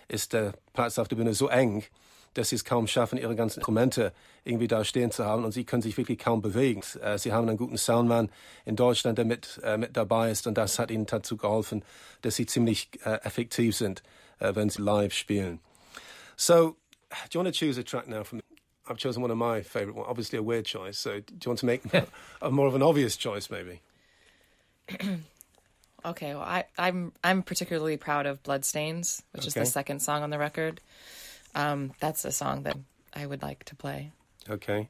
ist 0.06 0.32
der 0.32 0.52
Platz 0.74 0.98
auf 1.00 1.08
der 1.08 1.16
Bühne 1.16 1.34
so 1.34 1.48
eng, 1.48 1.82
dass 2.34 2.50
sie 2.50 2.56
es 2.56 2.64
kaum 2.64 2.86
schaffen, 2.86 3.18
ihre 3.18 3.34
ganzen 3.34 3.60
Instrumente 3.60 4.12
irgendwie 4.44 4.68
da 4.68 4.84
stehen 4.84 5.10
zu 5.10 5.24
haben 5.24 5.44
und 5.44 5.52
sie 5.52 5.64
können 5.64 5.82
sich 5.82 5.96
wirklich 5.96 6.18
kaum 6.18 6.42
bewegen. 6.42 6.82
Äh, 7.00 7.18
sie 7.18 7.32
haben 7.32 7.48
einen 7.48 7.56
guten 7.56 7.78
Soundman 7.78 8.30
in 8.64 8.76
Deutschland, 8.76 9.18
der 9.18 9.24
mit, 9.24 9.60
äh, 9.64 9.76
mit 9.76 9.96
dabei 9.96 10.30
ist 10.30 10.46
und 10.46 10.58
das 10.58 10.78
hat 10.78 10.90
ihnen 10.90 11.06
dazu 11.06 11.36
geholfen, 11.36 11.82
dass 12.22 12.36
sie 12.36 12.46
ziemlich 12.46 12.90
äh, 13.04 13.14
effektiv 13.24 13.76
sind, 13.76 14.02
wenn 14.40 14.68
sie 14.68 14.82
live 14.82 15.14
spielen. 15.14 15.60
So, 16.36 16.76
do 17.30 17.38
you 17.38 17.40
want 17.40 17.54
to 17.54 17.58
choose 17.58 17.78
a 17.78 17.84
track 17.84 18.08
now 18.08 18.24
from 18.24 18.40
I've 18.86 18.98
chosen 18.98 19.22
one 19.22 19.30
of 19.30 19.38
my 19.38 19.62
favourite 19.62 19.96
ones, 19.96 20.08
obviously 20.10 20.38
a 20.38 20.42
weird 20.42 20.66
choice. 20.66 20.98
So, 20.98 21.20
do 21.20 21.32
you 21.44 21.48
want 21.50 21.60
to 21.60 21.66
make 21.66 21.82
a 22.42 22.50
more 22.50 22.66
of 22.66 22.74
an 22.74 22.82
obvious 22.82 23.16
choice, 23.16 23.48
maybe? 23.48 23.80
Okay, 26.06 26.34
well, 26.34 26.42
I, 26.42 26.64
I'm 26.76 27.12
I'm 27.22 27.42
particularly 27.42 27.96
proud 27.96 28.26
of 28.26 28.42
Bloodstains, 28.42 29.22
which 29.32 29.46
is 29.46 29.54
Okay. 29.56 29.60
the 29.60 29.66
second 29.66 30.00
song 30.02 30.22
on 30.22 30.28
the 30.28 30.38
record. 30.38 30.82
Um, 31.54 31.92
that's 32.00 32.24
a 32.24 32.32
song 32.32 32.64
that 32.64 32.76
I 33.14 33.26
would 33.26 33.42
like 33.42 33.64
to 33.64 33.76
play. 33.76 34.12
Okay. 34.48 34.88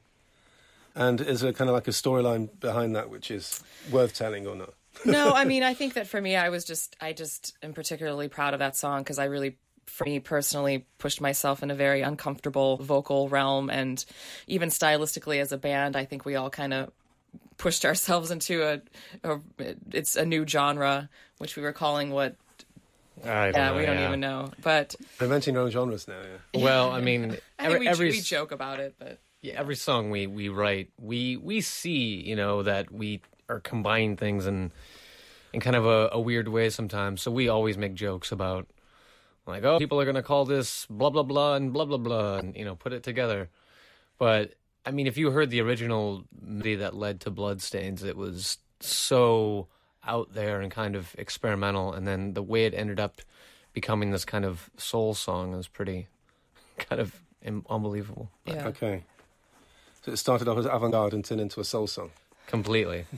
And 0.95 1.19
is 1.19 1.41
there 1.41 1.53
kind 1.53 1.69
of 1.69 1.73
like 1.73 1.87
a 1.87 1.91
storyline 1.91 2.49
behind 2.59 2.95
that 2.95 3.09
which 3.09 3.29
is 3.29 3.61
worth 3.91 4.13
telling 4.13 4.47
or 4.47 4.55
not? 4.55 4.73
no, 5.05 5.33
I 5.33 5.43
mean, 5.43 5.61
I 5.61 5.73
think 5.73 5.95
that 5.95 6.07
for 6.07 6.21
me, 6.21 6.37
I 6.37 6.49
was 6.49 6.63
just, 6.63 6.95
I 7.01 7.11
just 7.11 7.57
am 7.61 7.73
particularly 7.73 8.29
proud 8.29 8.53
of 8.53 8.59
that 8.59 8.77
song 8.77 9.01
because 9.01 9.19
I 9.19 9.25
really, 9.25 9.57
for 9.87 10.05
me 10.05 10.19
personally, 10.21 10.85
pushed 10.99 11.19
myself 11.19 11.61
in 11.61 11.69
a 11.69 11.75
very 11.75 12.01
uncomfortable 12.01 12.77
vocal 12.77 13.27
realm. 13.27 13.69
And 13.69 14.03
even 14.47 14.69
stylistically 14.69 15.41
as 15.41 15.51
a 15.51 15.57
band, 15.57 15.97
I 15.97 16.05
think 16.05 16.23
we 16.23 16.35
all 16.35 16.49
kind 16.49 16.73
of 16.73 16.91
pushed 17.57 17.83
ourselves 17.83 18.31
into 18.31 18.63
a, 18.63 18.81
a, 19.29 19.39
it's 19.91 20.15
a 20.15 20.25
new 20.25 20.47
genre, 20.47 21.09
which 21.39 21.57
we 21.57 21.63
were 21.63 21.73
calling 21.73 22.11
what, 22.11 22.35
I 23.23 23.45
don't 23.45 23.53
yeah, 23.55 23.69
know, 23.69 23.77
we 23.77 23.85
don't 23.85 23.97
yeah. 23.97 24.07
even 24.07 24.19
know. 24.19 24.51
But 24.61 24.95
Inventing 25.19 25.53
your 25.53 25.63
own 25.63 25.71
genres 25.71 26.07
now, 26.07 26.19
yeah. 26.53 26.63
Well, 26.63 26.91
I 26.91 27.01
mean, 27.01 27.37
I 27.59 27.65
every, 27.65 27.73
think 27.73 27.79
we, 27.79 27.87
every 27.87 28.09
we 28.11 28.21
joke 28.21 28.51
about 28.51 28.79
it, 28.79 28.95
but 28.99 29.19
yeah, 29.41 29.53
every 29.57 29.75
song 29.75 30.09
we 30.09 30.27
we 30.27 30.49
write, 30.49 30.89
we 30.99 31.37
we 31.37 31.61
see, 31.61 32.21
you 32.21 32.35
know, 32.35 32.63
that 32.63 32.91
we 32.91 33.21
are 33.47 33.59
combining 33.59 34.17
things 34.17 34.47
in 34.47 34.71
in 35.53 35.61
kind 35.61 35.75
of 35.75 35.85
a, 35.85 36.09
a 36.11 36.19
weird 36.19 36.47
way 36.47 36.69
sometimes. 36.69 37.21
So 37.21 37.31
we 37.31 37.47
always 37.47 37.77
make 37.77 37.93
jokes 37.93 38.31
about 38.31 38.67
like, 39.47 39.63
oh, 39.63 39.79
people 39.79 39.99
are 40.01 40.05
gonna 40.05 40.23
call 40.23 40.45
this 40.45 40.85
blah 40.89 41.09
blah 41.09 41.23
blah 41.23 41.55
and 41.55 41.71
blah 41.71 41.85
blah 41.85 41.97
blah, 41.97 42.37
and 42.37 42.55
you 42.55 42.65
know, 42.65 42.75
put 42.75 42.91
it 42.91 43.03
together. 43.03 43.49
But 44.17 44.55
I 44.85 44.91
mean, 44.91 45.07
if 45.07 45.17
you 45.17 45.31
heard 45.31 45.49
the 45.49 45.61
original 45.61 46.25
melody 46.41 46.75
that 46.75 46.95
led 46.95 47.21
to 47.21 47.31
Bloodstains, 47.31 48.03
it 48.03 48.17
was 48.17 48.57
so 48.81 49.67
out 50.07 50.33
there 50.33 50.61
and 50.61 50.71
kind 50.71 50.95
of 50.95 51.15
experimental, 51.17 51.93
and 51.93 52.07
then 52.07 52.33
the 52.33 52.43
way 52.43 52.65
it 52.65 52.73
ended 52.73 52.99
up 52.99 53.21
becoming 53.73 54.11
this 54.11 54.25
kind 54.25 54.45
of 54.45 54.69
soul 54.77 55.13
song 55.13 55.53
is 55.53 55.67
pretty 55.67 56.07
kind 56.77 57.01
of 57.01 57.21
im- 57.41 57.65
unbelievable. 57.69 58.29
yeah. 58.45 58.67
Okay. 58.67 59.03
So 60.03 60.11
it 60.11 60.17
started 60.17 60.47
off 60.47 60.57
as 60.57 60.65
avant-garde 60.65 61.13
and 61.15 61.25
turned 61.25 61.41
into 61.41 61.59
a 61.59 61.63
soul 61.63 61.87
song. 61.87 62.11
Completely. 62.47 63.05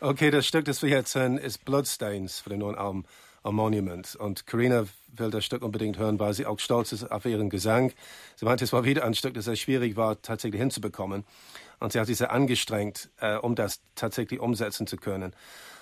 Okay, 0.00 0.30
das 0.30 0.46
Stück, 0.46 0.64
das 0.64 0.82
wir 0.82 0.90
jetzt 0.90 1.14
hören, 1.14 1.38
ist 1.38 1.64
Bloodstains 1.64 2.40
für 2.40 2.50
den 2.50 2.58
neuen 2.58 2.74
Album 2.74 3.04
A 3.42 3.50
Monument. 3.52 4.16
Und 4.16 4.46
Karina 4.46 4.86
will 5.16 5.30
das 5.30 5.44
Stück 5.44 5.62
unbedingt 5.62 5.98
hören, 5.98 6.18
weil 6.18 6.34
sie 6.34 6.46
auch 6.46 6.58
stolz 6.58 6.92
ist 6.92 7.10
auf 7.10 7.24
ihren 7.24 7.48
Gesang. 7.50 7.92
Sie 8.36 8.44
meinte, 8.44 8.64
es 8.64 8.72
war 8.72 8.84
wieder 8.84 9.04
ein 9.04 9.14
Stück, 9.14 9.34
das 9.34 9.44
sehr 9.46 9.56
schwierig 9.56 9.96
war, 9.96 10.20
tatsächlich 10.20 10.60
hinzubekommen. 10.60 11.24
Und 11.84 11.92
sie 11.92 12.00
hat 12.00 12.06
sich 12.06 12.16
sehr 12.16 12.32
angestrengt, 12.32 13.10
äh, 13.20 13.36
um 13.36 13.54
das 13.54 13.82
tatsächlich 13.94 14.40
umsetzen 14.40 14.86
zu 14.86 14.96
können. 14.96 15.36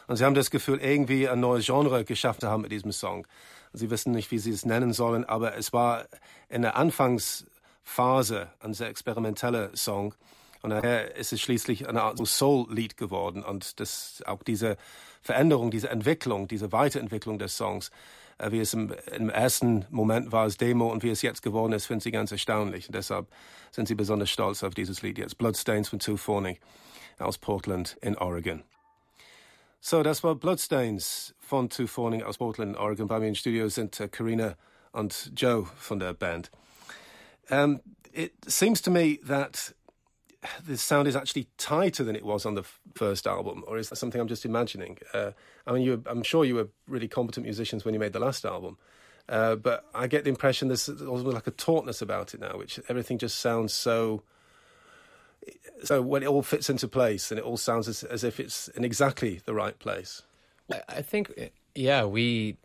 Und 0.09 0.17
sie 0.17 0.25
haben 0.25 0.35
das 0.35 0.51
Gefühl, 0.51 0.81
irgendwie 0.81 1.29
ein 1.29 1.39
neues 1.39 1.65
Genre 1.65 2.05
geschaffen 2.05 2.41
zu 2.41 2.49
haben 2.49 2.63
mit 2.63 2.73
diesem 2.73 2.91
Song. 2.91 3.25
Sie 3.73 3.89
wissen 3.89 4.11
nicht, 4.11 4.33
wie 4.33 4.41
sie 4.41 4.51
es 4.51 4.67
nennen 4.67 4.93
sollen, 4.93 5.25
aber 5.25 5.57
es 5.57 5.73
war 5.73 6.07
in 6.49 6.63
der 6.63 6.75
Anfangsphase 6.75 8.49
ein 8.59 8.75
sehr 8.75 8.89
experimenteller 8.89 9.71
Song. 9.77 10.13
Und 10.63 10.71
daher 10.71 11.15
ist 11.15 11.33
es 11.33 11.41
schließlich 11.41 11.89
eine 11.89 12.03
Art 12.03 12.19
so 12.19 12.25
Soul-Lied 12.25 12.97
geworden. 12.97 13.45
Und 13.45 13.79
das, 13.79 14.25
auch 14.27 14.43
diese 14.43 14.79
Veränderung, 15.23 15.71
diese 15.71 15.89
Entwicklung, 15.89 16.49
diese 16.49 16.73
Weiterentwicklung 16.73 17.39
des 17.39 17.57
Songs, 17.57 17.93
wie 18.51 18.61
es 18.61 18.75
im, 18.75 18.93
im 19.17 19.31
ersten 19.31 19.87
Moment 19.91 20.33
war 20.33 20.43
als 20.43 20.57
Demo 20.57 20.91
und 20.91 21.03
wie 21.03 21.11
es 21.11 21.23
jetzt 21.23 21.43
geworden 21.43 21.73
ist, 21.73 21.87
finden 21.87 22.01
sie 22.01 22.11
ganz 22.11 22.33
erstaunlich. 22.33 22.89
Und 22.89 22.95
deshalb 22.95 23.29
sind 23.71 23.89
sie 23.89 23.95
besonders 23.95 24.31
stolz 24.31 24.63
auf 24.65 24.75
dieses 24.75 25.03
Lied 25.03 25.19
jetzt. 25.19 25.39
Bloodstains 25.39 25.89
von 25.89 25.99
Two 25.99 26.17
Forney 26.17 26.59
aus 27.19 27.39
Portland 27.39 27.97
in 28.01 28.17
Oregon. 28.19 28.65
So, 29.81 30.03
das 30.03 30.23
war 30.23 30.35
Bloodstains 30.35 31.35
von 31.41 31.69
Two 31.69 31.87
Forney 31.87 32.23
aus 32.23 32.39
Portland 32.39 32.77
in 32.77 32.79
Oregon. 32.79 33.07
Bei 33.09 33.19
mir 33.19 33.29
im 33.29 33.35
Studio 33.35 33.69
sind 33.69 33.99
äh, 34.01 34.09
Karina 34.09 34.57
und 34.93 35.33
Joe 35.37 35.67
von 35.77 35.99
der 35.99 36.15
Band. 36.15 36.51
Um, 37.51 37.81
it 38.13 38.33
seems 38.47 38.81
to 38.83 38.91
me 38.91 39.19
that 39.27 39.75
the 40.67 40.77
sound 40.77 41.07
is 41.09 41.15
actually 41.17 41.47
tighter 41.57 42.03
than 42.05 42.17
it 42.17 42.25
was 42.25 42.45
on 42.47 42.55
the 42.55 42.63
f- 42.63 42.81
first 42.95 43.27
album, 43.27 43.63
or 43.67 43.79
is 43.79 43.89
that 43.91 43.97
something 43.97 44.21
I'm 44.21 44.29
just 44.29 44.45
imagining? 44.45 44.99
Uh, 45.15 45.31
I 45.67 45.73
mean, 45.73 45.83
you, 45.83 45.91
were- 45.93 46.11
I'm 46.11 46.23
sure 46.23 46.45
you 46.45 46.57
were 46.57 46.69
really 46.89 47.09
competent 47.09 47.45
musicians 47.47 47.85
when 47.85 47.95
you 47.95 48.01
made 48.01 48.13
the 48.13 48.21
last 48.21 48.45
album, 48.45 48.77
uh, 49.29 49.55
but 49.57 49.85
I 49.95 50.07
get 50.09 50.25
the 50.25 50.31
impression 50.31 50.69
there's 50.69 50.89
almost 50.89 51.27
like 51.27 51.47
a 51.47 51.53
tautness 51.53 52.03
about 52.03 52.35
it 52.35 52.41
now, 52.41 52.57
which 52.59 52.81
everything 52.89 53.19
just 53.19 53.39
sounds 53.39 53.73
so. 53.73 54.23
So 55.85 56.01
when 56.03 56.23
it 56.23 56.27
all 56.29 56.43
fits 56.43 56.71
into 56.71 56.87
place, 56.89 57.31
and 57.31 57.39
it 57.39 57.45
all 57.45 57.57
sounds 57.57 57.89
as, 57.89 58.05
as 58.05 58.23
if 58.25 58.39
it's 58.39 58.69
in 58.69 58.85
exactly 58.85 59.41
the 59.45 59.55
right 59.55 59.79
place. 59.79 60.23
I- 60.73 60.83
I 60.89 61.03
think, 61.03 61.33
yeah, 61.75 62.05
we 62.05 62.57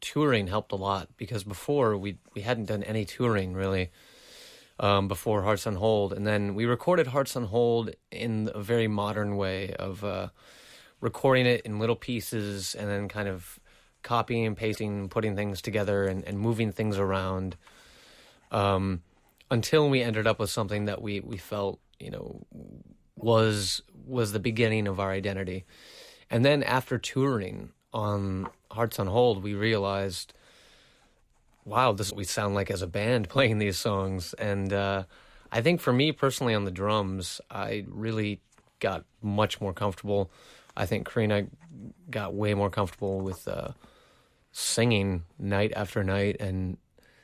touring 0.00 0.46
helped 0.48 0.72
a 0.72 0.76
lot 0.76 1.08
because 1.16 1.42
before 1.44 1.96
we 1.96 2.18
we 2.34 2.42
hadn't 2.42 2.66
done 2.66 2.82
any 2.82 3.06
touring 3.06 3.54
really 3.54 3.90
um, 4.78 5.08
before 5.08 5.42
Hearts 5.42 5.66
on 5.66 5.76
Hold, 5.76 6.12
and 6.12 6.26
then 6.26 6.54
we 6.54 6.66
recorded 6.66 7.08
Hearts 7.08 7.36
on 7.36 7.44
Hold 7.44 7.90
in 8.10 8.50
a 8.54 8.62
very 8.62 8.88
modern 8.88 9.36
way 9.36 9.72
of 9.74 10.04
uh, 10.04 10.28
recording 11.00 11.46
it 11.46 11.62
in 11.62 11.78
little 11.78 11.96
pieces 11.96 12.74
and 12.74 12.88
then 12.88 13.08
kind 13.08 13.28
of 13.28 13.58
copying 14.02 14.46
and 14.46 14.56
pasting, 14.56 15.08
putting 15.08 15.34
things 15.34 15.60
together, 15.60 16.04
and, 16.04 16.24
and 16.24 16.38
moving 16.38 16.72
things 16.72 16.98
around. 16.98 17.56
Um, 18.52 19.02
until 19.50 19.88
we 19.88 20.02
ended 20.02 20.26
up 20.26 20.38
with 20.38 20.50
something 20.50 20.86
that 20.86 21.00
we, 21.02 21.20
we 21.20 21.36
felt 21.36 21.80
you 21.98 22.10
know 22.10 22.46
was 23.16 23.82
was 24.06 24.32
the 24.32 24.38
beginning 24.38 24.86
of 24.86 25.00
our 25.00 25.10
identity. 25.10 25.64
And 26.30 26.44
then 26.44 26.62
after 26.62 26.98
touring 26.98 27.70
on 27.92 28.48
Hearts 28.70 28.98
on 28.98 29.06
Hold, 29.06 29.42
we 29.42 29.54
realized, 29.54 30.32
wow, 31.66 31.92
this 31.92 32.06
is 32.06 32.12
what 32.12 32.18
we 32.18 32.24
sound 32.24 32.54
like 32.54 32.70
as 32.70 32.80
a 32.80 32.86
band 32.86 33.28
playing 33.36 33.58
these 33.58 33.76
songs. 33.76 34.32
And 34.34 34.72
uh, 34.72 35.04
I 35.52 35.60
think 35.60 35.80
for 35.80 35.92
me 35.92 36.12
personally 36.12 36.54
on 36.54 36.64
the 36.64 36.70
drums, 36.70 37.40
I 37.50 37.84
really 37.88 38.40
got 38.80 39.04
much 39.20 39.60
more 39.60 39.74
comfortable. 39.74 40.30
I 40.76 40.86
think 40.86 41.10
Karina 41.10 41.46
got 42.10 42.34
way 42.34 42.54
more 42.54 42.70
comfortable 42.70 43.20
with 43.20 43.46
uh, 43.48 43.72
singing 44.52 45.24
night 45.38 45.72
after 45.74 46.04
night 46.04 46.36
and 46.40 46.78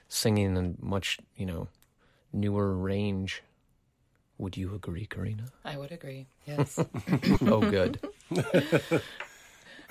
singing 0.08 0.56
in 0.56 0.76
much, 0.80 1.18
you 1.36 1.46
know, 1.46 1.68
newer 2.32 2.74
range. 2.74 3.42
Would 4.38 4.56
you 4.56 4.74
agree, 4.74 5.06
Karina? 5.06 5.44
I 5.64 5.76
would 5.76 5.92
agree. 5.92 6.26
Yes. 6.46 6.78
oh, 7.42 7.60
good. 7.60 8.00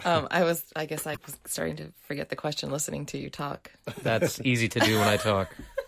um, 0.05 0.27
I 0.31 0.43
was. 0.43 0.63
I 0.75 0.85
guess 0.85 1.07
I 1.07 1.15
was 1.25 1.37
starting 1.45 1.75
to 1.77 1.91
forget 2.03 2.29
the 2.29 2.35
question 2.35 2.71
listening 2.71 3.05
to 3.07 3.17
you 3.17 3.29
talk. 3.29 3.71
That's 4.01 4.41
easy 4.43 4.67
to 4.69 4.79
do 4.79 4.99
when 4.99 5.07
I 5.07 5.17
talk. 5.17 5.55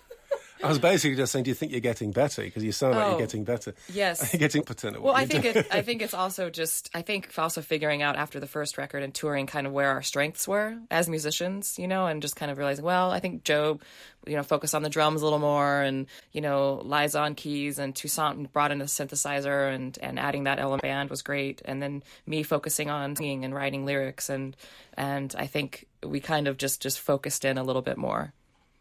I 0.63 0.67
was 0.69 0.79
basically 0.79 1.17
just 1.17 1.31
saying, 1.31 1.43
do 1.43 1.49
you 1.51 1.55
think 1.55 1.71
you're 1.71 1.81
getting 1.81 2.11
better? 2.11 2.41
Because 2.41 2.63
you 2.63 2.71
sound 2.71 2.95
like 2.95 3.03
Oh. 3.05 3.09
you're 3.11 3.19
getting 3.19 3.43
better. 3.43 3.73
Yes. 3.91 4.33
getting 4.37 4.63
patent. 4.63 5.01
Well, 5.01 5.13
I 5.13 5.25
think 5.25 5.45
it, 5.45 5.67
I 5.71 5.81
think 5.81 6.01
it's 6.01 6.13
also 6.13 6.49
just 6.49 6.89
I 6.93 7.01
think 7.01 7.29
also 7.37 7.61
figuring 7.61 8.01
out 8.01 8.15
after 8.15 8.39
the 8.39 8.47
first 8.47 8.77
record 8.77 9.03
and 9.03 9.13
touring 9.13 9.45
kind 9.45 9.67
of 9.67 9.73
where 9.73 9.89
our 9.89 10.01
strengths 10.01 10.47
were 10.47 10.77
as 10.89 11.09
musicians, 11.09 11.77
you 11.77 11.87
know, 11.87 12.07
and 12.07 12.21
just 12.21 12.35
kind 12.35 12.49
of 12.51 12.57
realizing, 12.57 12.85
well, 12.85 13.11
I 13.11 13.19
think 13.19 13.43
Joe, 13.43 13.79
you 14.25 14.35
know, 14.37 14.43
focused 14.43 14.73
on 14.73 14.83
the 14.83 14.89
drums 14.89 15.21
a 15.21 15.25
little 15.25 15.39
more, 15.39 15.81
and 15.81 16.07
you 16.31 16.39
know, 16.39 16.81
Liza 16.85 17.19
on 17.19 17.35
keys 17.35 17.77
and 17.77 17.93
Toussaint 17.93 18.53
brought 18.53 18.71
in 18.71 18.81
a 18.81 18.85
synthesizer, 18.85 19.73
and 19.73 19.97
and 20.01 20.17
adding 20.17 20.45
that 20.45 20.59
element 20.59 20.81
band 20.81 21.09
was 21.09 21.21
great, 21.21 21.61
and 21.65 21.81
then 21.83 22.03
me 22.25 22.41
focusing 22.43 22.89
on 22.89 23.15
singing 23.17 23.43
and 23.43 23.53
writing 23.53 23.85
lyrics, 23.85 24.29
and 24.29 24.55
and 24.95 25.35
I 25.37 25.47
think 25.47 25.87
we 26.01 26.21
kind 26.21 26.47
of 26.47 26.57
just 26.57 26.81
just 26.81 26.99
focused 27.01 27.43
in 27.43 27.57
a 27.57 27.63
little 27.63 27.81
bit 27.81 27.97
more. 27.97 28.31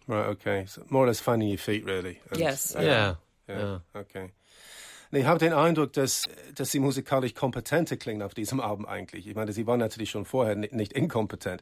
Right, 0.08 0.28
okay. 0.28 0.64
So 0.66 0.82
more 0.88 1.04
or 1.04 1.08
less 1.08 1.20
finding 1.20 1.50
your 1.50 1.58
feet, 1.58 1.84
really. 1.86 2.20
And- 2.30 2.40
Yes. 2.40 2.74
Yeah. 2.74 3.16
Ja, 3.48 3.58
Ja. 3.58 3.82
okay. 3.94 4.30
Nee, 5.14 5.20
ich 5.20 5.26
habe 5.26 5.38
den 5.38 5.52
Eindruck, 5.52 5.92
dass, 5.92 6.26
dass 6.54 6.70
sie 6.70 6.78
musikalisch 6.78 7.34
kompetenter 7.34 7.98
klingen 7.98 8.22
auf 8.22 8.32
diesem 8.32 8.60
Album 8.60 8.86
eigentlich. 8.86 9.26
Ich 9.26 9.34
meine, 9.34 9.52
sie 9.52 9.66
waren 9.66 9.78
natürlich 9.78 10.08
schon 10.10 10.24
vorher 10.24 10.54
nicht, 10.56 10.72
nicht 10.72 10.94
inkompetent. 10.94 11.60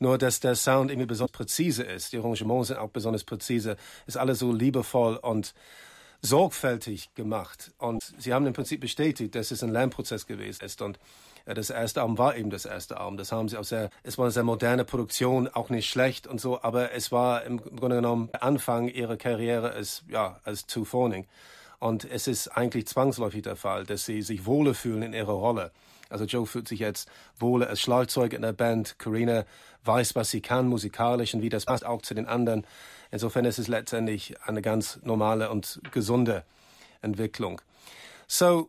Nur, 0.00 0.18
dass 0.18 0.40
der 0.40 0.54
Sound 0.54 0.90
irgendwie 0.90 1.06
besonders 1.06 1.32
präzise 1.32 1.82
ist. 1.82 2.12
Die 2.12 2.18
Arrangements 2.18 2.68
sind 2.68 2.76
auch 2.78 2.90
besonders 2.90 3.24
präzise. 3.24 3.76
Ist 4.06 4.18
alles 4.18 4.40
so 4.40 4.52
liebevoll 4.52 5.16
und 5.16 5.54
sorgfältig 6.20 7.14
gemacht. 7.14 7.72
Und 7.78 8.02
sie 8.18 8.34
haben 8.34 8.46
im 8.46 8.52
Prinzip 8.52 8.80
bestätigt, 8.80 9.34
dass 9.34 9.50
es 9.50 9.62
ein 9.62 9.70
Lernprozess 9.70 10.26
gewesen 10.26 10.64
ist. 10.64 10.82
Und 10.82 10.98
das 11.46 11.70
erste 11.70 12.02
Album 12.02 12.18
war 12.18 12.36
eben 12.36 12.50
das 12.50 12.64
erste 12.64 12.98
Album. 12.98 13.16
Das 13.16 13.32
haben 13.32 13.48
sie 13.48 13.56
auch 13.56 13.64
sehr, 13.64 13.90
es 14.02 14.18
war 14.18 14.26
eine 14.26 14.32
sehr 14.32 14.42
moderne 14.44 14.84
Produktion, 14.84 15.48
auch 15.48 15.70
nicht 15.70 15.88
schlecht 15.88 16.26
und 16.26 16.40
so, 16.40 16.62
aber 16.62 16.92
es 16.92 17.12
war 17.12 17.44
im 17.44 17.58
Grunde 17.58 17.96
genommen 17.96 18.30
Anfang 18.38 18.88
ihrer 18.88 19.16
Karriere 19.16 19.72
als, 19.72 20.04
ja, 20.08 20.40
als 20.44 20.66
Two 20.66 20.84
Phoning. 20.84 21.26
Und 21.78 22.04
es 22.04 22.26
ist 22.26 22.48
eigentlich 22.48 22.86
zwangsläufig 22.86 23.42
der 23.42 23.56
Fall, 23.56 23.84
dass 23.84 24.04
sie 24.04 24.22
sich 24.22 24.44
wohler 24.44 24.74
fühlen 24.74 25.02
in 25.02 25.12
ihrer 25.14 25.32
Rolle. 25.32 25.72
Also 26.10 26.24
Joe 26.24 26.44
fühlt 26.44 26.68
sich 26.68 26.80
jetzt 26.80 27.08
wohler 27.38 27.68
als 27.68 27.80
Schlagzeug 27.80 28.32
in 28.32 28.42
der 28.42 28.52
Band. 28.52 28.98
Carina 28.98 29.44
weiß, 29.84 30.14
was 30.14 30.30
sie 30.30 30.42
kann 30.42 30.68
musikalisch 30.68 31.32
und 31.34 31.40
wie 31.40 31.48
das 31.48 31.64
passt 31.64 31.86
auch 31.86 32.02
zu 32.02 32.14
den 32.14 32.26
anderen. 32.26 32.66
Insofern 33.10 33.44
ist 33.44 33.58
es 33.58 33.68
letztendlich 33.68 34.34
eine 34.42 34.60
ganz 34.60 35.00
normale 35.02 35.50
und 35.50 35.80
gesunde 35.92 36.44
Entwicklung. 37.00 37.62
So, 38.26 38.68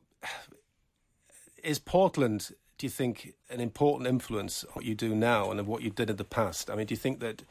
is 1.61 1.79
Portland, 1.79 2.55
do 2.81 2.87
you 2.87 2.89
think, 2.89 3.35
an 3.51 3.59
important 3.59 4.07
influence 4.09 4.63
on 4.63 4.71
what 4.73 4.85
you 4.85 4.95
do 4.95 5.13
now 5.13 5.51
and 5.51 5.67
what 5.67 5.83
you 5.83 5.91
did 5.91 6.09
in 6.09 6.15
the 6.15 6.23
past? 6.23 6.67
I 6.67 6.73
mean, 6.73 6.87
do 6.87 6.93
you 6.93 6.97
think 6.97 7.19
that 7.19 7.43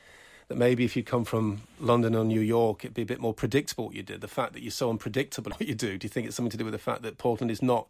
that 0.49 0.57
maybe 0.57 0.85
if 0.85 0.97
you 0.97 1.05
come 1.05 1.25
from 1.25 1.63
London 1.79 2.17
or 2.17 2.25
New 2.25 2.41
York, 2.41 2.85
it'd 2.85 2.95
be 2.95 3.03
a 3.03 3.07
bit 3.07 3.21
more 3.21 3.33
predictable 3.33 3.87
what 3.87 3.95
you 3.95 4.03
did? 4.03 4.23
The 4.23 4.27
fact 4.27 4.55
that 4.55 4.63
you're 4.63 4.73
so 4.73 4.91
unpredictable 4.91 5.53
what 5.57 5.69
you 5.69 5.77
do, 5.77 5.97
do 5.99 6.05
you 6.05 6.09
think 6.09 6.27
it's 6.27 6.35
something 6.35 6.51
to 6.51 6.57
do 6.57 6.65
with 6.65 6.73
the 6.73 6.79
fact 6.79 7.03
that 7.03 7.17
Portland 7.17 7.53
is 7.53 7.63
not 7.63 7.87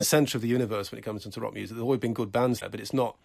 the 0.00 0.04
centre 0.04 0.36
of 0.36 0.42
the 0.42 0.48
universe 0.48 0.90
when 0.90 0.98
it 0.98 1.02
comes 1.02 1.24
into 1.24 1.40
rock 1.40 1.54
music? 1.54 1.76
There's 1.76 1.84
always 1.84 2.00
been 2.00 2.12
good 2.12 2.32
bands 2.32 2.58
there, 2.58 2.68
but 2.68 2.80
it's 2.80 2.92
not 2.92 3.16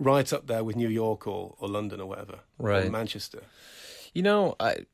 right 0.00 0.32
up 0.32 0.48
there 0.48 0.64
with 0.64 0.74
New 0.74 0.88
York 0.88 1.28
or, 1.28 1.54
or 1.60 1.68
London 1.68 2.00
or 2.00 2.08
whatever, 2.08 2.40
or 2.58 2.66
Right. 2.66 2.90
Manchester. 2.90 3.44
You 4.12 4.22
know, 4.22 4.56
I 4.58 4.86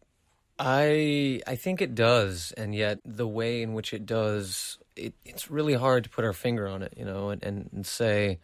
I 0.58 1.40
I 1.46 1.56
think 1.56 1.80
it 1.80 1.94
does, 1.94 2.52
and 2.58 2.74
yet 2.74 2.98
the 3.06 3.26
way 3.26 3.62
in 3.62 3.72
which 3.72 3.94
it 3.94 4.04
does, 4.04 4.76
it, 4.96 5.14
it's 5.24 5.50
really 5.50 5.74
hard 5.74 6.04
to 6.04 6.10
put 6.10 6.24
our 6.24 6.32
finger 6.32 6.66
on 6.66 6.82
it, 6.82 6.94
you 6.96 7.04
know, 7.04 7.30
and, 7.30 7.42
and, 7.42 7.70
and 7.72 7.86
say, 7.86 8.38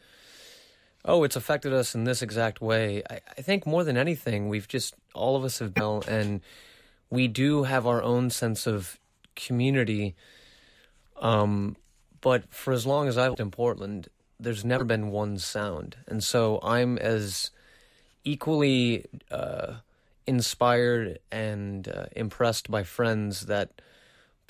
oh, 1.05 1.25
it's 1.25 1.37
affected 1.37 1.73
us 1.73 1.95
in 1.95 2.05
this 2.05 2.23
exact 2.23 2.61
way. 2.61 3.03
I, 3.09 3.21
I 3.39 3.43
think 3.43 3.67
more 3.67 3.85
than 3.85 3.97
anything, 3.97 4.49
we've 4.49 4.69
just 4.69 4.95
all 5.15 5.37
of 5.37 5.45
us 5.45 5.59
have 5.59 5.75
been, 5.75 6.03
and 6.09 6.41
we 7.09 7.29
do 7.29 7.65
have 7.65 7.87
our 7.87 8.03
own 8.03 8.31
sense 8.31 8.67
of 8.67 8.99
community. 9.37 10.15
Um, 11.21 11.77
but 12.21 12.53
for 12.53 12.73
as 12.73 12.87
long 12.87 13.09
as 13.09 13.17
I've 13.17 13.31
lived 13.31 13.41
in 13.41 13.51
Portland, 13.51 14.09
there's 14.39 14.65
never 14.65 14.85
been 14.85 15.11
one 15.11 15.39
sound, 15.39 15.97
and 16.07 16.23
so 16.25 16.59
I'm 16.63 16.99
as 16.99 17.51
equally 18.25 19.07
uh, 19.31 19.75
inspired 20.27 21.19
and 21.31 21.89
uh, 21.89 22.07
impressed 22.15 22.71
by 22.71 22.83
friends 22.83 23.47
that 23.47 23.83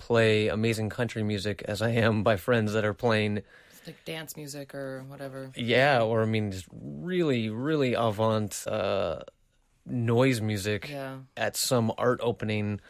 play 0.01 0.49
amazing 0.49 0.89
country 0.89 1.23
music 1.23 1.63
as 1.69 1.83
I 1.83 1.91
am 1.91 2.23
by 2.23 2.37
friends 2.37 2.73
that 2.73 2.85
are 2.85 2.95
playing, 2.95 3.43
It's 3.71 3.87
like 3.87 4.03
dance 4.05 4.37
music 4.37 4.75
or 4.75 5.05
whatever. 5.09 5.51
yeah, 5.55 6.03
or 6.03 6.23
I 6.23 6.25
mean, 6.27 6.51
just 6.51 6.67
really, 6.73 7.51
really 7.51 7.93
avant 7.95 8.67
uh, 8.67 9.21
noise 9.87 10.41
music 10.41 10.89
Yeah. 10.91 11.19
at 11.37 11.55
some 11.57 11.93
art 11.99 12.21
opening 12.23 12.81